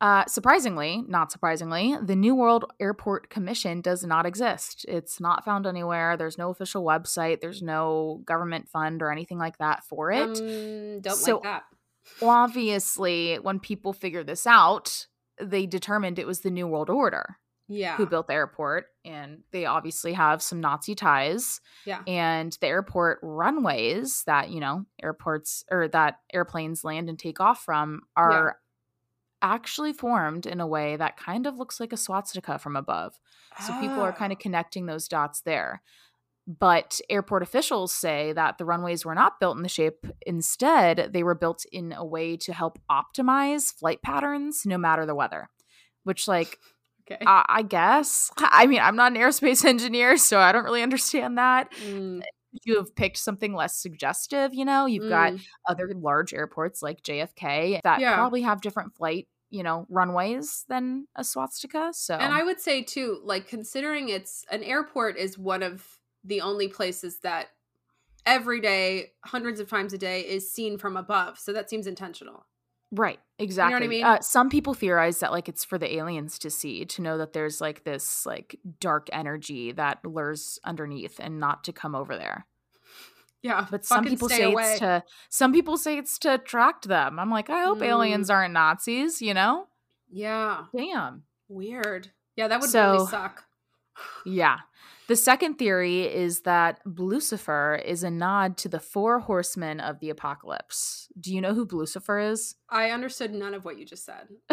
[0.00, 4.84] Uh, surprisingly, not surprisingly, the New World Airport Commission does not exist.
[4.86, 6.16] It's not found anywhere.
[6.16, 7.40] There's no official website.
[7.40, 10.38] There's no government fund or anything like that for it.
[10.38, 11.64] Um, don't So- like that.
[12.22, 15.06] Obviously, when people figure this out,
[15.40, 17.36] they determined it was the New World Order
[17.66, 17.96] Yeah.
[17.96, 21.60] who built the airport, and they obviously have some Nazi ties.
[21.84, 22.02] Yeah.
[22.06, 27.62] And the airport runways that, you know, airports or that airplanes land and take off
[27.62, 28.58] from are
[29.42, 33.18] actually formed in a way that kind of looks like a swastika from above.
[33.66, 35.82] So people are kind of connecting those dots there.
[36.46, 40.06] But airport officials say that the runways were not built in the shape.
[40.26, 45.14] Instead, they were built in a way to help optimize flight patterns no matter the
[45.14, 45.50] weather.
[46.04, 46.58] Which, like,
[47.10, 47.24] Okay.
[47.26, 48.30] I, I guess.
[48.38, 51.72] I mean, I'm not an aerospace engineer, so I don't really understand that.
[51.72, 52.22] Mm,
[52.64, 54.86] You have picked something less suggestive, you know?
[54.86, 55.40] You've got mm.
[55.68, 58.14] other large airports like JFK that Yeah.
[58.14, 61.90] probably have different flight, you know, runways than a swastika.
[61.92, 65.86] So, And I would say too, like considering it's an airport is one of
[66.24, 67.48] the only places that
[68.26, 71.38] every day, hundreds of times a day, is seen from above.
[71.38, 72.46] So that seems intentional.
[72.90, 73.74] Right, exactly.
[73.74, 74.04] You know I mean?
[74.18, 77.32] Uh, some people theorize that like it's for the aliens to see, to know that
[77.32, 82.46] there's like this like dark energy that lures underneath and not to come over there.
[83.40, 84.70] Yeah, But some people say away.
[84.72, 87.18] it's to some people say it's to attract them.
[87.20, 87.86] I'm like, I hope Mm.
[87.86, 89.66] aliens aren't Nazis, you know?
[90.10, 91.22] Yeah, Damn.
[91.48, 92.10] weird.
[92.34, 93.44] Yeah, that would So- really suck.
[94.26, 94.58] Yeah.
[95.08, 100.10] The second theory is that Lucifer is a nod to the four horsemen of the
[100.10, 101.08] apocalypse.
[101.18, 102.54] Do you know who Lucifer is?
[102.68, 104.28] I understood none of what you just said.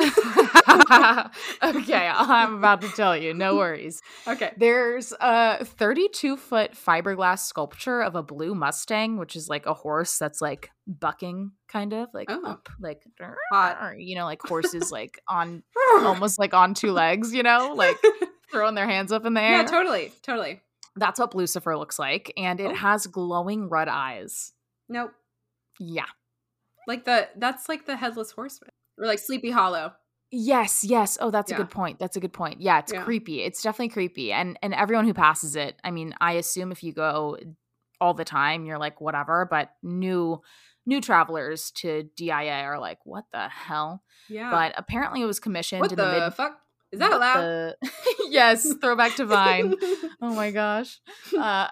[1.64, 3.34] okay, I'm about to tell you.
[3.34, 4.02] No worries.
[4.28, 4.54] Okay.
[4.58, 10.18] There's a 32 foot fiberglass sculpture of a blue Mustang, which is like a horse
[10.18, 12.44] that's like bucking, kind of like Oh.
[12.46, 13.04] up, like
[13.52, 14.00] Hot.
[14.00, 15.64] you know, like horses like on
[16.00, 17.98] almost like on two legs, you know, like
[18.56, 19.58] throwing their hands up in the air.
[19.62, 20.62] yeah, totally, totally.
[20.96, 22.76] That's what Lucifer looks like, and it Oh.
[22.76, 24.54] has glowing red eyes.
[24.90, 25.12] Nope.
[25.80, 26.06] Yeah.
[26.88, 29.94] Like the that's like the headless horseman or like Sleepy Hollow.
[30.32, 31.18] Yes, yes.
[31.22, 31.58] Oh, that's Yeah.
[31.58, 32.00] a good point.
[32.00, 32.62] That's a good point.
[32.62, 33.04] Yeah, it's Yeah.
[33.04, 33.42] creepy.
[33.42, 34.32] It's definitely creepy.
[34.32, 37.38] And and everyone who passes it, I mean, I assume if you go
[38.00, 40.42] all the time, you're like whatever, but new
[40.86, 44.04] new travelers to DIA are like, what the hell?
[44.30, 44.52] Yeah.
[44.52, 46.60] But apparently it was commissioned what in the, the mid fuck?
[46.96, 47.42] Is that allowed?
[47.42, 47.78] the-
[48.30, 49.76] yes, throwback to Vine.
[50.22, 51.00] Oh my gosh.
[51.38, 51.68] Uh,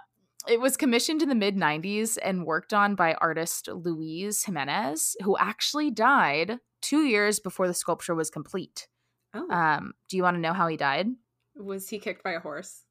[0.48, 5.38] it was commissioned in the mid 90s and worked on by artist Luis Jimenez, who
[5.38, 8.88] actually died two years before the sculpture was complete.
[9.34, 9.50] oh.
[9.50, 11.08] Um, do you want to know how he died?
[11.56, 12.84] was he kicked by a horse?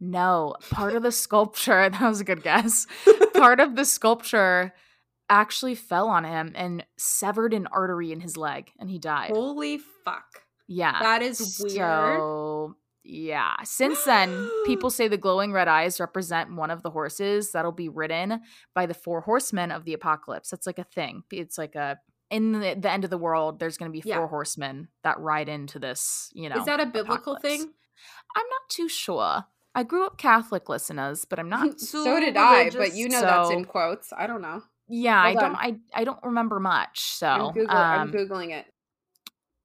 [0.00, 2.86] No, part of the sculpture, that was a good guess.
[3.34, 4.72] Part of the sculpture
[5.30, 9.30] actually fell on him and severed an artery in his leg and he died.
[9.30, 10.42] Holy fuck.
[10.68, 11.00] Yeah.
[11.02, 11.76] That is weird.
[11.76, 13.54] So, yeah.
[13.64, 17.88] Since then, people say the glowing red eyes represent one of the horses that'll be
[17.88, 18.40] ridden
[18.74, 20.50] by the four horsemen of the apocalypse.
[20.50, 21.22] That's like a thing.
[21.32, 21.98] It's like a
[22.30, 24.28] in the, the end of the world, there's going to be four Yeah.
[24.28, 26.30] horsemen that ride into this.
[26.34, 27.42] You know, Is that a biblical apocalypse.
[27.42, 27.60] thing?
[28.36, 29.44] I'm not too sure.
[29.74, 31.80] I grew up Catholic, listeners, but I'm not.
[31.80, 34.12] so did I, but you know that's in quotes.
[34.16, 34.62] I don't know.
[34.88, 35.54] Yeah, I Hold don't.
[35.56, 37.00] I I don't remember much.
[37.00, 38.66] So, I'm, Google- I'm um, googling it.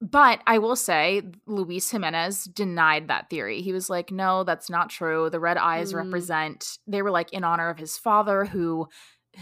[0.00, 3.62] But I will say, Luis Jimenez denied that theory.
[3.62, 5.30] He was like, "No, that's not true.
[5.30, 5.94] The red eyes Mm.
[5.94, 8.88] represent." They were like in honor of his father, who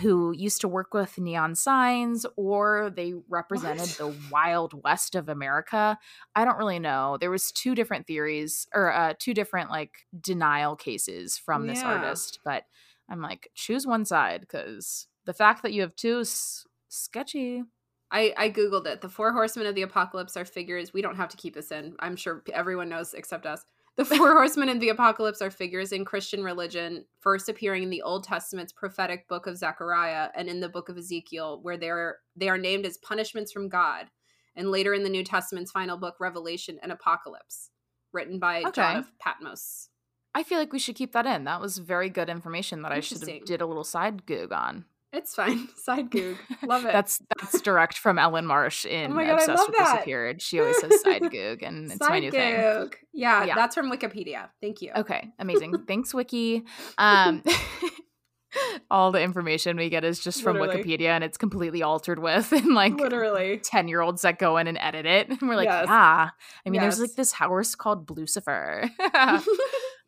[0.00, 3.98] who used to work with neon signs, or they represented What?
[3.98, 5.98] the Wild West of America.
[6.34, 7.18] I don't really know.
[7.20, 11.84] There was two different theories, or uh, two different like denial cases from this Yeah.
[11.84, 12.40] artist.
[12.44, 12.64] But
[13.10, 17.62] I'm like, choose one side because the fact that you have two is sketchy.
[18.12, 19.00] I, I googled it.
[19.00, 20.92] The four horsemen of the apocalypse are figures.
[20.92, 21.96] We don't have to keep this in.
[21.98, 23.64] I'm sure everyone knows except us.
[23.96, 28.02] The four horsemen of the apocalypse are figures in Christian religion, first appearing in the
[28.02, 32.18] Old Testament's prophetic book of Zechariah and in the book of Ezekiel, where they are
[32.36, 34.06] they are named as punishments from God,
[34.54, 37.70] and later in the New Testament's final book, Revelation and Apocalypse,
[38.12, 38.72] written by Okay.
[38.72, 39.88] John of Patmos.
[40.34, 41.44] I feel like we should keep that in.
[41.44, 44.86] That was very good information that I should have did a little side goog on.
[45.12, 45.68] It's fine.
[45.76, 46.38] Side goog.
[46.66, 46.92] Love it.
[46.92, 49.94] That's that's direct from Ellen Marsh in Oh my God, Obsessed with that.
[49.96, 50.40] Disappeared.
[50.40, 52.54] She always says side goog, and it's my Side new thing.
[52.54, 52.96] goog.
[53.12, 53.54] Yeah, Yeah.
[53.54, 54.48] that's from Wikipedia.
[54.62, 54.92] Thank you.
[54.96, 55.84] Okay, amazing.
[55.86, 56.64] Thanks, Wiki.
[56.96, 57.42] Um,
[58.90, 60.82] all the information we get is just from Literally.
[60.84, 63.58] Wikipedia, and it's completely altered with, and like Literally.
[63.58, 65.86] ten year olds that go in and edit it, and we're like, Yes.
[65.88, 66.30] yeah.
[66.66, 68.88] I mean, there's like this house called Lucifer.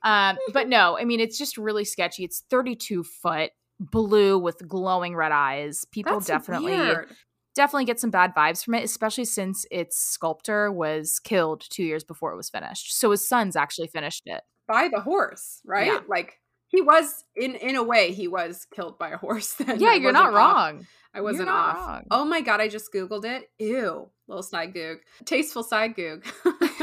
[0.02, 2.24] um, but no, I mean, it's just really sketchy.
[2.24, 3.50] It's 32 foot,
[3.80, 5.84] blue with glowing red eyes.
[5.90, 7.14] People That's definitely weird.
[7.54, 12.04] definitely get some bad vibes from it, especially since its sculptor was killed two years
[12.04, 12.96] before it was finished.
[12.98, 14.42] So his sons actually finished it.
[14.66, 15.86] by the horse, right?
[15.86, 16.00] Yeah.
[16.08, 19.54] Like he was in in a way he was killed by a horse.
[19.58, 20.34] Then yeah, you're not off.
[20.34, 20.86] wrong.
[21.16, 21.76] I wasn't off.
[21.76, 22.02] wrong.
[22.10, 23.48] Oh my god, I just googled it.
[23.60, 26.24] Ew, little side goog, tasteful side goog.
[26.44, 26.80] I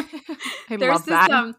[0.69, 1.31] there's love this that.
[1.31, 1.55] um,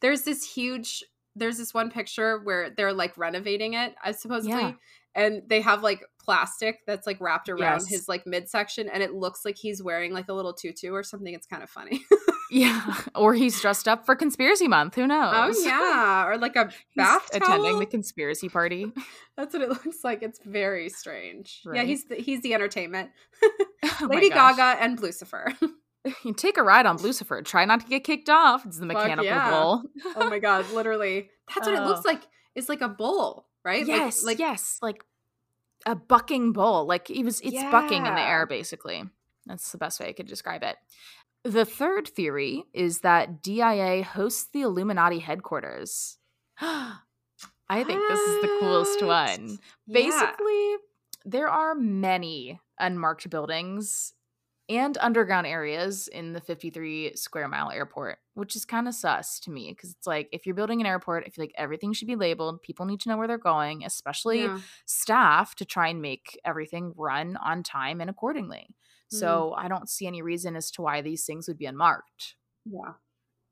[0.00, 1.04] there's this huge.
[1.36, 4.72] There's this one picture where they're like renovating it, I supposedly, Yeah.
[5.14, 7.88] and they have like plastic that's like wrapped around Yes.
[7.88, 11.32] his like midsection, and it looks like he's wearing like a little tutu or something.
[11.34, 12.02] It's kind of funny.
[12.50, 14.94] yeah, or he's dressed up for conspiracy month.
[14.94, 15.56] Who oh, knows?
[15.58, 18.92] oh yeah, or like a bath attending the conspiracy party.
[19.36, 20.22] That's what it looks like.
[20.22, 21.60] It's very strange.
[21.72, 23.10] Yeah, he's the, he's the entertainment.
[24.00, 24.30] Oh Lady.
[24.30, 25.52] Gaga and Lucifer.
[26.24, 27.42] You take a ride on Lucifer.
[27.42, 28.64] Try not to get kicked off.
[28.64, 29.50] It's the mechanical yeah.
[29.50, 29.82] bull.
[30.16, 31.30] oh my god, literally.
[31.54, 31.86] That's what it Oh.
[31.88, 32.08] looks uh.
[32.08, 32.22] like.
[32.54, 33.86] It's like a bull, right?
[33.86, 35.04] Yes, like, yes, like
[35.84, 36.86] a bucking bull.
[36.86, 38.46] Like it was, it's bucking in the air.
[38.46, 39.04] Basically,
[39.44, 40.76] that's the best way I could describe it.
[41.44, 46.18] The third theory is that DIA hosts the Illuminati headquarters.
[46.60, 49.58] I think this is the coolest one.
[49.86, 49.92] Yeah.
[49.92, 50.74] Basically,
[51.24, 54.14] there are many unmarked buildings
[54.68, 59.50] and underground areas in the 53 square mile airport, which is kind of sus to
[59.50, 62.16] me because it's like if you're building an airport, I feel like everything should be
[62.16, 62.62] labeled.
[62.62, 64.60] People need to know where they're going, especially Yeah.
[64.84, 68.68] staff to try and make everything run on time and accordingly.
[69.12, 69.18] Mm.
[69.18, 72.34] So I don't see any reason as to why these things would be unmarked.
[72.64, 72.94] Yeah.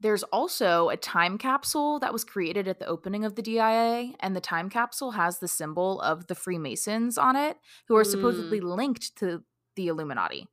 [0.00, 4.34] There's also a time capsule that was created at the opening of the DIA, and
[4.34, 7.56] the time capsule has the symbol of the Freemasons on it,
[7.86, 9.44] who are supposedly linked to
[9.76, 10.48] the Illuminati.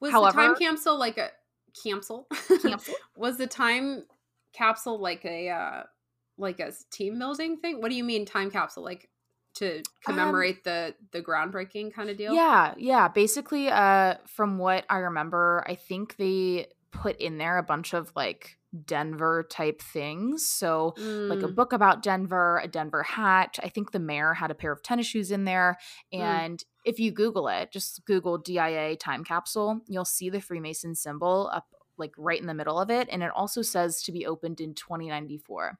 [0.00, 1.30] Was the time capsule like a
[1.82, 2.26] capsule?
[2.62, 2.94] Capsule?
[3.16, 4.04] was the time
[4.52, 5.82] capsule like a uh
[6.38, 7.80] like a team building thing?
[7.80, 8.82] What do you mean time capsule?
[8.82, 9.08] Like
[9.54, 12.32] to commemorate the the groundbreaking kind of deal?
[12.32, 13.08] Um, Yeah, yeah.
[13.08, 18.12] Basically, uh, from what I remember, I think they put in there a bunch of
[18.16, 20.46] like Denver type things.
[20.46, 20.94] So
[21.28, 23.58] like a Mm, book about Denver, a Denver hat.
[23.62, 25.78] I think the mayor had a pair of tennis shoes in there.
[26.14, 26.64] Mm.
[26.84, 31.66] If you Google it, just Google DIA time capsule, you'll see the Freemason symbol up
[31.98, 33.08] like right in the middle of it.
[33.10, 35.78] And it also says to be opened in 2094.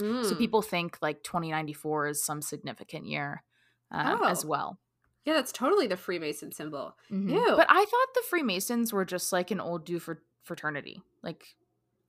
[0.00, 0.38] So mm.
[0.38, 3.42] people think like 2094 is some significant year
[3.90, 4.48] um, as Oh.
[4.48, 4.78] well.
[5.24, 6.96] Yeah, that's totally the Freemason symbol.
[7.10, 7.44] Ew.
[7.56, 11.02] But I thought the Freemasons were just like an old do for fraternity.
[11.22, 11.56] Like,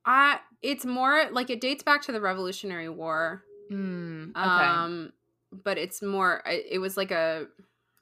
[0.06, 3.44] Uh it's more like it dates back to the Revolutionary War.
[3.72, 4.40] mm, okay.
[4.40, 5.12] Um
[5.52, 7.48] but it's more it, it was like a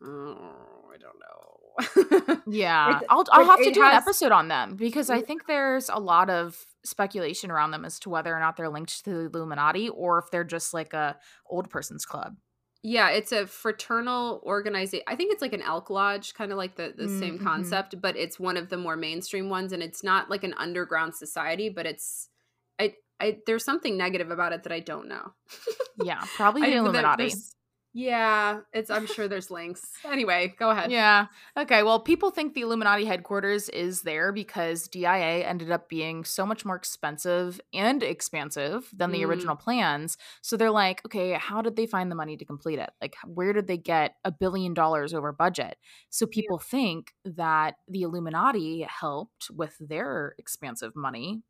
[0.04, 2.38] oh, I don't know.
[2.50, 5.90] Yeah, It- I'll I'll have to do an episode on them because I think there's
[5.90, 9.38] a lot of speculation around them as to whether or not they're linked to the
[9.38, 11.18] Illuminati or if they're just like a
[11.50, 12.38] old person's club.
[12.84, 15.04] yeah, it's a fraternal organization.
[15.08, 17.44] I think it's like an elk lodge, kind of like the, the same Mhm.
[17.44, 21.16] concept, but it's one of the more mainstream ones and it's not like an underground
[21.16, 22.30] society, but it's
[22.80, 25.34] I I there's something negative about it that I don't know.
[26.02, 27.24] Yeah, probably the there- Illuminati.
[27.24, 27.54] there's-
[28.00, 28.92] Yeah, it's.
[28.92, 29.82] I'm sure there's links.
[30.06, 30.92] Anyway, go ahead.
[30.92, 31.26] Yeah.
[31.58, 31.82] Okay.
[31.82, 36.64] Well, people think the Illuminati headquarters is there because DIA ended up being so much
[36.64, 39.30] more expensive and expansive than the Mm.
[39.30, 40.16] original plans.
[40.44, 42.92] So they're like, okay, how did they find the money to complete it?
[43.02, 45.78] Like, where did they get a billion dollars over budget?
[46.12, 51.42] So people think that the Illuminati helped with their expansive money,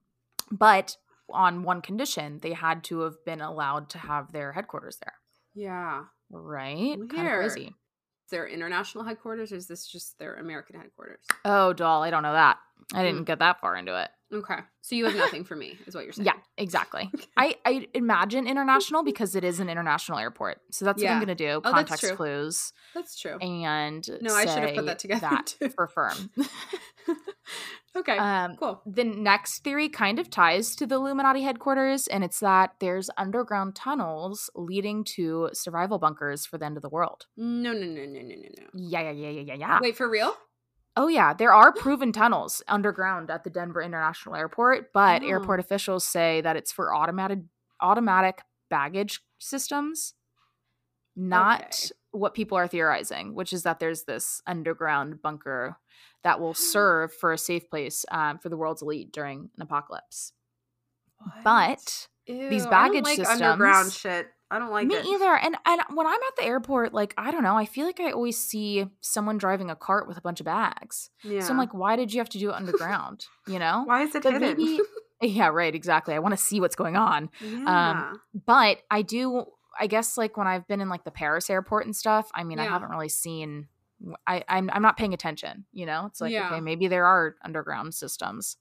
[0.49, 0.95] but
[1.29, 5.15] on one condition, they had to have been allowed to have their headquarters there.
[5.53, 6.05] Yeah.
[6.29, 6.97] Right?
[7.09, 7.65] Kind of crazy.
[7.67, 11.25] Is their international headquarters, or is this just their American headquarters?
[11.45, 12.57] Oh, doll, I don't know that.
[12.93, 13.25] I didn't Mm.
[13.25, 14.09] get that far into it.
[14.33, 16.25] Okay, so you have nothing for me, is what you're saying?
[16.25, 17.09] Yeah, exactly.
[17.17, 17.25] Okay.
[17.37, 20.59] I, I imagine international because it is an international airport.
[20.71, 21.49] So that's what I'm going to do.
[21.49, 22.15] Oh, that's Context true.
[22.15, 23.37] clues That's true.
[23.37, 26.31] and No, I should have put that together, that for firm.
[27.95, 28.81] okay, um, cool.
[28.85, 33.75] the next theory kind of ties to the Illuminati headquarters, and it's that there's underground
[33.75, 37.25] tunnels leading to survival bunkers for the end of the world.
[37.37, 38.67] No, no, no, no, no, no, no.
[38.73, 39.79] Yeah, yeah, yeah, yeah, yeah, yeah.
[39.81, 40.33] Wait for real?
[40.99, 45.27] Oh yeah, there are proven tunnels underground at the Denver International Airport, but Oh.
[45.27, 47.47] airport officials say that it's for automated
[47.79, 48.41] automatic
[48.71, 50.15] baggage systems,
[51.15, 51.89] not Okay.
[52.11, 55.77] what people are theorizing, which is that there's this underground bunker
[56.23, 60.33] that will serve for a safe place um, for the world's elite during an apocalypse.
[61.43, 64.31] But Ew, these baggage like underground systems- shit.
[64.49, 65.05] I don't like me it.
[65.05, 65.35] either.
[65.35, 68.11] And and when I'm at the airport, like I don't know, I feel like I
[68.11, 71.09] always see someone driving a cart with a bunch of bags.
[71.23, 71.41] Yeah.
[71.41, 73.25] So I'm like, why did you have to do it underground?
[73.47, 73.83] You know?
[73.85, 74.57] why is it But hidden?
[74.57, 74.79] maybe
[75.21, 76.13] Yeah, right, exactly.
[76.13, 77.29] I want to see what's going on.
[77.41, 78.13] Um, yeah.
[78.45, 79.45] But I do
[79.79, 82.59] I guess like when I've been in like the Paris airport and stuff, I mean,
[82.59, 83.67] I haven't really seen
[84.25, 86.05] I I'm I'm not paying attention, you know?
[86.05, 86.47] It's like Yeah.
[86.51, 88.57] okay, maybe there are underground systems.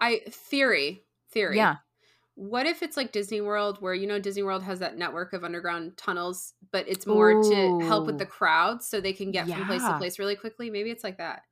[0.00, 1.56] I theory theory.
[1.56, 1.76] Yeah.
[2.36, 5.42] What if it's like Disney World, where you know Disney World has that network of
[5.42, 9.64] underground tunnels, but it's more to help with the crowds so they can get from
[9.64, 10.68] place to place really quickly?
[10.70, 11.42] Maybe it's like that.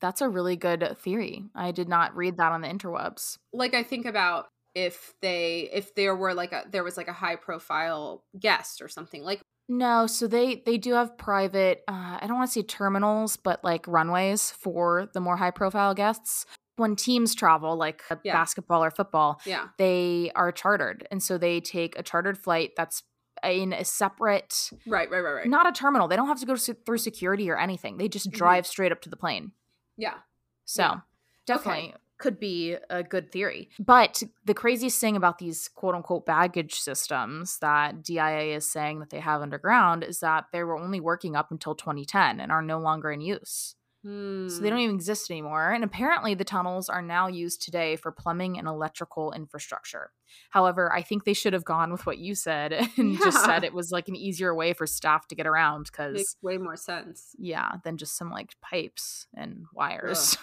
[0.00, 1.44] That's a really good theory.
[1.54, 3.38] I did not read that on the interwebs.
[3.52, 4.46] Like I think about
[4.76, 8.88] if they if there were like a there was like a high profile guest or
[8.88, 12.62] something like No, so they they do have private uh, I don't want to say
[12.62, 16.46] terminals, but like runways for the more high profile guests.
[16.76, 18.34] When teams travel, like uh, Yeah.
[18.34, 23.02] basketball or football, yeah they are chartered, and so they take a chartered flight that's
[23.44, 26.08] in a separate, right right right right not a terminal.
[26.08, 27.96] They don't have to go through security or anything.
[27.98, 28.34] They just Mhm.
[28.34, 29.52] drive straight up to the plane.
[29.96, 30.18] yeah
[30.64, 31.00] So Yeah.
[31.46, 33.68] definitely could be a good theory.
[33.78, 39.10] But the craziest thing about these quote unquote baggage systems that DIA is saying that
[39.10, 42.78] they have underground is that they were only working up until 2010 and are no
[42.78, 43.76] longer in use.
[44.06, 44.10] So
[44.58, 44.62] Hmm.
[44.62, 45.72] they don't even exist anymore.
[45.72, 50.12] And apparently the tunnels are now used today for plumbing and electrical infrastructure.
[50.50, 53.74] However, I think they should have gone with what you said and just said it
[53.74, 57.34] was like an easier way for staff to get around because makes way more sense.
[57.38, 60.36] yeah, than just some like pipes and wires.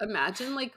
[0.00, 0.74] Imagine like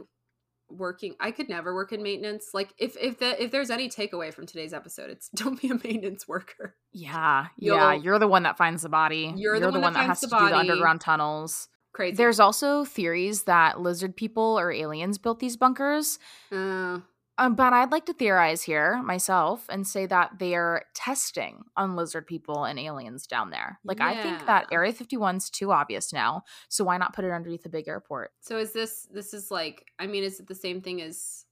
[0.70, 2.52] working I could never work in maintenance.
[2.54, 5.76] Like if if the, if there's any takeaway from today's episode, it's don't be a
[5.76, 6.76] maintenance worker.
[6.94, 7.92] Yeah, yeah.
[7.94, 9.34] You'll- You're the one that finds the body.
[9.36, 11.68] You're the one that has to the do the underground tunnels.
[11.94, 12.16] Crazy.
[12.16, 16.20] There's also theories that lizard people or aliens built these bunkers.
[16.52, 17.00] uh,
[17.38, 21.96] Um, but I'd like to theorize here myself and say that they are testing on
[21.96, 23.80] lizard people and aliens down there.
[23.84, 24.76] Like I think that Yeah.
[24.78, 26.44] Area 51's too obvious now.
[26.70, 28.32] So why not put it underneath a big airport?
[28.42, 31.46] so is this this is like I mean is it the same thing as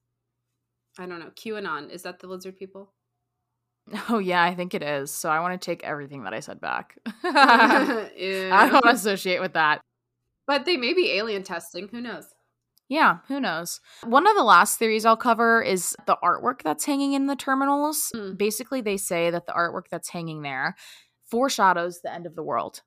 [0.98, 1.90] I don't know, QAnon.
[1.90, 2.94] Is that the lizard people?
[4.10, 5.10] Oh yeah, I think it is.
[5.12, 6.98] So I want to take everything that I said back.
[7.24, 9.82] I don't associate with that.
[10.50, 11.89] But they may be alien testing.
[11.89, 12.26] Who knows?
[12.88, 13.82] Yeah, who knows?
[14.04, 18.12] One of the last theories I'll cover is the artwork that's hanging in the terminals.
[18.16, 18.36] Mm.
[18.36, 20.76] Basically, they say that the artwork that's hanging there
[21.30, 22.82] foreshadows the end of the world.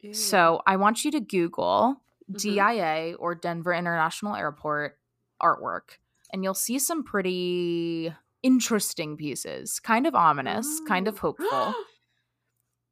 [0.00, 0.12] Ew.
[0.12, 2.40] So I want you to Google Mhm.
[2.40, 4.98] DIA or Denver International Airport
[5.40, 5.98] artwork,
[6.32, 8.12] and you'll see some pretty
[8.42, 11.18] interesting pieces, kind of ominous, kind of Oh.
[11.20, 11.74] hopeful.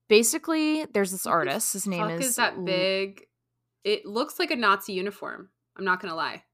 [0.07, 1.72] Basically, there's this artist.
[1.72, 3.24] His name is is that big?
[3.84, 5.50] It looks like a Nazi uniform.
[5.76, 6.44] I'm not gonna lie.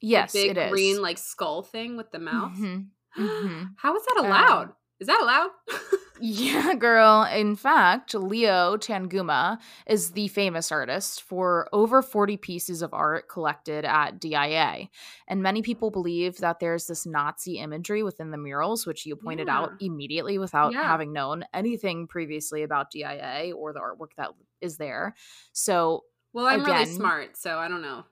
[0.00, 0.70] The Yes, big it is.
[0.70, 2.52] green like skull thing with the mouth.
[2.52, 3.74] Mhm, mhm.
[3.76, 4.72] How is that Um, allowed?
[5.00, 5.50] is that allowed?
[6.20, 7.24] Yeah, girl.
[7.24, 13.84] In fact, Leo Tanguma is the famous artist for over 40 pieces of art collected
[13.84, 14.88] at DIA.
[15.26, 19.48] And many people believe that there's this Nazi imagery within the murals, which you pointed
[19.48, 20.84] out immediately without Yeah.
[20.84, 24.30] having known anything previously about DIA or the artwork that
[24.60, 25.16] is there.
[25.52, 26.04] So
[26.34, 28.04] well, I'm really smart, so I don't know.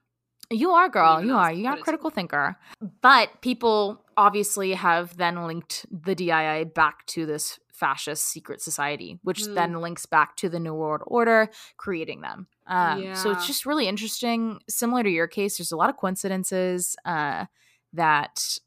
[0.51, 1.23] You are, girl.
[1.25, 1.53] You are.
[1.53, 2.57] You are a critical thinker.
[3.01, 9.47] But people obviously have then linked the DIA back to this fascist secret society, which
[9.47, 9.55] Hmm.
[9.55, 11.49] then links back to the New World Order
[11.79, 12.47] creating them.
[12.67, 14.61] Um, So it's just really interesting.
[14.69, 17.47] Similar to your case, there's a lot of coincidences uh,
[17.95, 18.59] that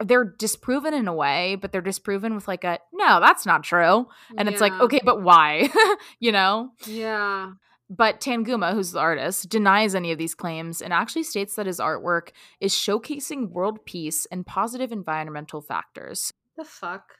[0.00, 4.06] they're disproven in a way, but they're disproven with like a no, that's not true.
[4.38, 5.68] And it's like, okay, but why?
[6.20, 6.70] you know?
[6.86, 7.52] Yeah.
[7.90, 11.78] But Tanguma, who's the artist, denies any of these claims and actually states that his
[11.78, 12.30] artwork
[12.60, 16.32] is showcasing world peace and positive environmental factors.
[16.56, 17.18] The fuck?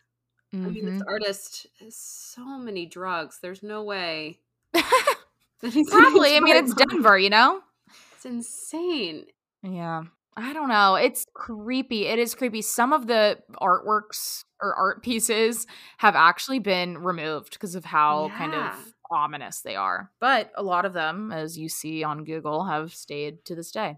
[0.53, 1.09] I mean, this Mhm.
[1.09, 3.41] artist has so many drugs.
[3.43, 4.41] There's no way.
[5.63, 5.83] Mm-hmm.
[5.91, 6.37] Probably.
[6.37, 6.75] I mean, it's.
[6.91, 7.63] Denver, you know?
[8.17, 9.25] It's insane.
[9.63, 10.03] Yeah.
[10.37, 10.97] I don't know.
[10.97, 12.07] It's creepy.
[12.07, 12.61] It is creepy.
[12.61, 15.67] Some of the artworks or art pieces
[15.99, 20.11] have actually been removed because of how kind of ominous they are.
[20.21, 23.97] But a lot of them, as you see on Google, have stayed to this day.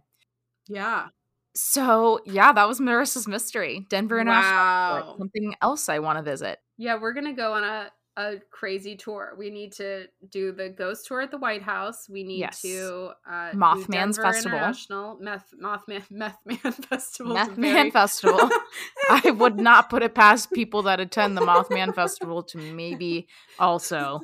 [0.68, 1.08] Yeah.
[1.54, 3.86] So, yeah, that was Marissa's mystery.
[3.88, 5.06] Denver International Airport.
[5.06, 5.14] Wow.
[5.18, 6.58] Something else I want to visit.
[6.76, 9.34] Yeah, we're gonna go on a a crazy tour.
[9.38, 12.08] We need to do the ghost tour at the White House.
[12.08, 12.62] We need Yes.
[12.62, 14.56] to uh, Mothman's Festival.
[14.58, 17.36] International Meth Mothman Methman Festival.
[17.36, 18.50] Mothman very- Festival.
[19.10, 23.28] I would not put it past people that attend the Mothman Festival to maybe
[23.58, 24.20] also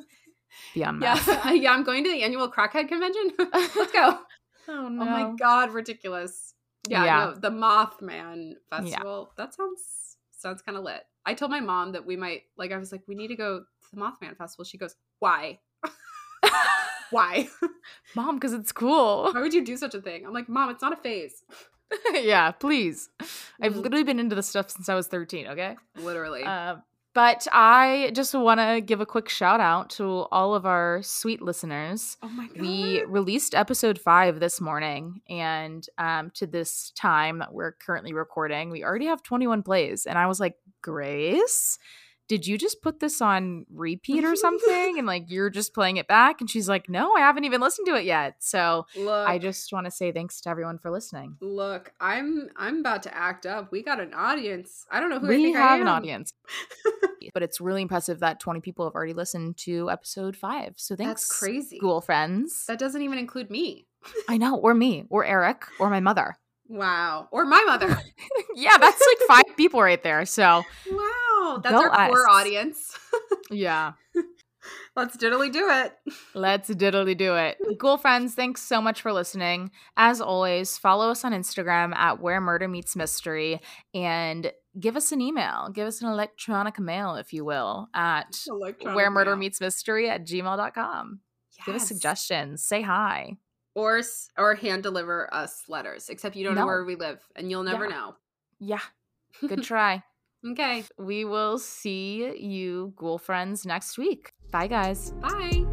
[0.73, 1.71] be on Yeah, yeah.
[1.71, 3.31] I'm going to the annual Crackhead convention.
[3.75, 4.19] Let's go.
[4.65, 6.53] Oh Oh my god, ridiculous.
[6.87, 7.25] Yeah, Yeah.
[7.25, 9.33] no, the Mothman festival.
[9.35, 11.03] That sounds sounds kind of lit.
[11.25, 13.59] I told my mom that we might like I was like we need to go
[13.59, 14.63] to the Mothman festival.
[14.63, 15.59] She goes, "Why?
[17.09, 17.47] Why?
[18.15, 19.31] Mom, because it's cool.
[19.33, 21.43] Why would you do such a thing?" I'm like, "Mom, it's not a phase."
[22.13, 23.09] yeah, please.
[23.61, 23.83] I've Mm.
[23.83, 25.75] literally been into this stuff since I was 13, okay?
[25.97, 26.43] Literally.
[26.43, 26.77] Uh,
[27.13, 31.41] but I just want to give a quick shout out to all of our sweet
[31.41, 32.17] listeners.
[32.23, 32.59] oh my god.
[32.59, 38.69] We released episode five this morning, and um, to this time that we're currently recording,
[38.69, 40.05] we already have 21 plays.
[40.05, 41.77] And I was like, Grace,
[42.27, 44.97] did you just put this on repeat or something?
[44.97, 46.41] and like, you're just playing it back?
[46.41, 48.35] And she's like, No, I haven't even listened to it yet.
[48.39, 51.37] So look, I just want to say thanks to everyone for listening.
[51.41, 51.91] look.
[51.99, 53.71] I'm I'm about to act up.
[53.71, 54.85] We got an audience.
[54.91, 56.33] I don't know who I we have an audience.
[57.33, 60.73] but it's really impressive that 20 people have already listened to episode five.
[60.77, 61.79] So thanks, That's crazy.
[61.79, 62.65] Ghoul friends.
[62.67, 63.87] That doesn't even include me.
[64.27, 66.37] I know, or me, or Eric, or my mother.
[66.73, 67.27] Wow.
[67.31, 67.87] Or my mother.
[68.55, 70.25] yeah, that's like five people right there.
[70.25, 71.59] So wow.
[71.61, 72.97] That's our core audience.
[73.51, 73.93] yeah,
[74.95, 75.93] Let's diddly do it.
[76.33, 77.57] let's diddly do it.
[77.77, 79.71] Ghoul friends, thanks so much for listening.
[79.97, 83.59] As always, follow us on Instagram at Where Murder Meets Mystery
[83.93, 85.69] and give us an email.
[85.73, 88.39] Give us an electronic mail, if you will, at
[88.81, 91.19] Where Murder Meets Mystery at gmail.com.
[91.65, 92.63] Give us suggestions.
[92.63, 93.37] Say hi.
[93.75, 94.01] Or
[94.37, 96.09] or hand deliver us letters.
[96.09, 97.95] Except you don't know where we live, and you'll never Yeah.
[97.95, 98.15] know.
[98.59, 98.79] Yeah,
[99.47, 100.03] good try.
[100.45, 100.83] Okay.
[100.97, 104.33] we will see you, ghoul friends, next week.
[104.51, 105.11] Bye, guys.
[105.21, 105.63] Bye.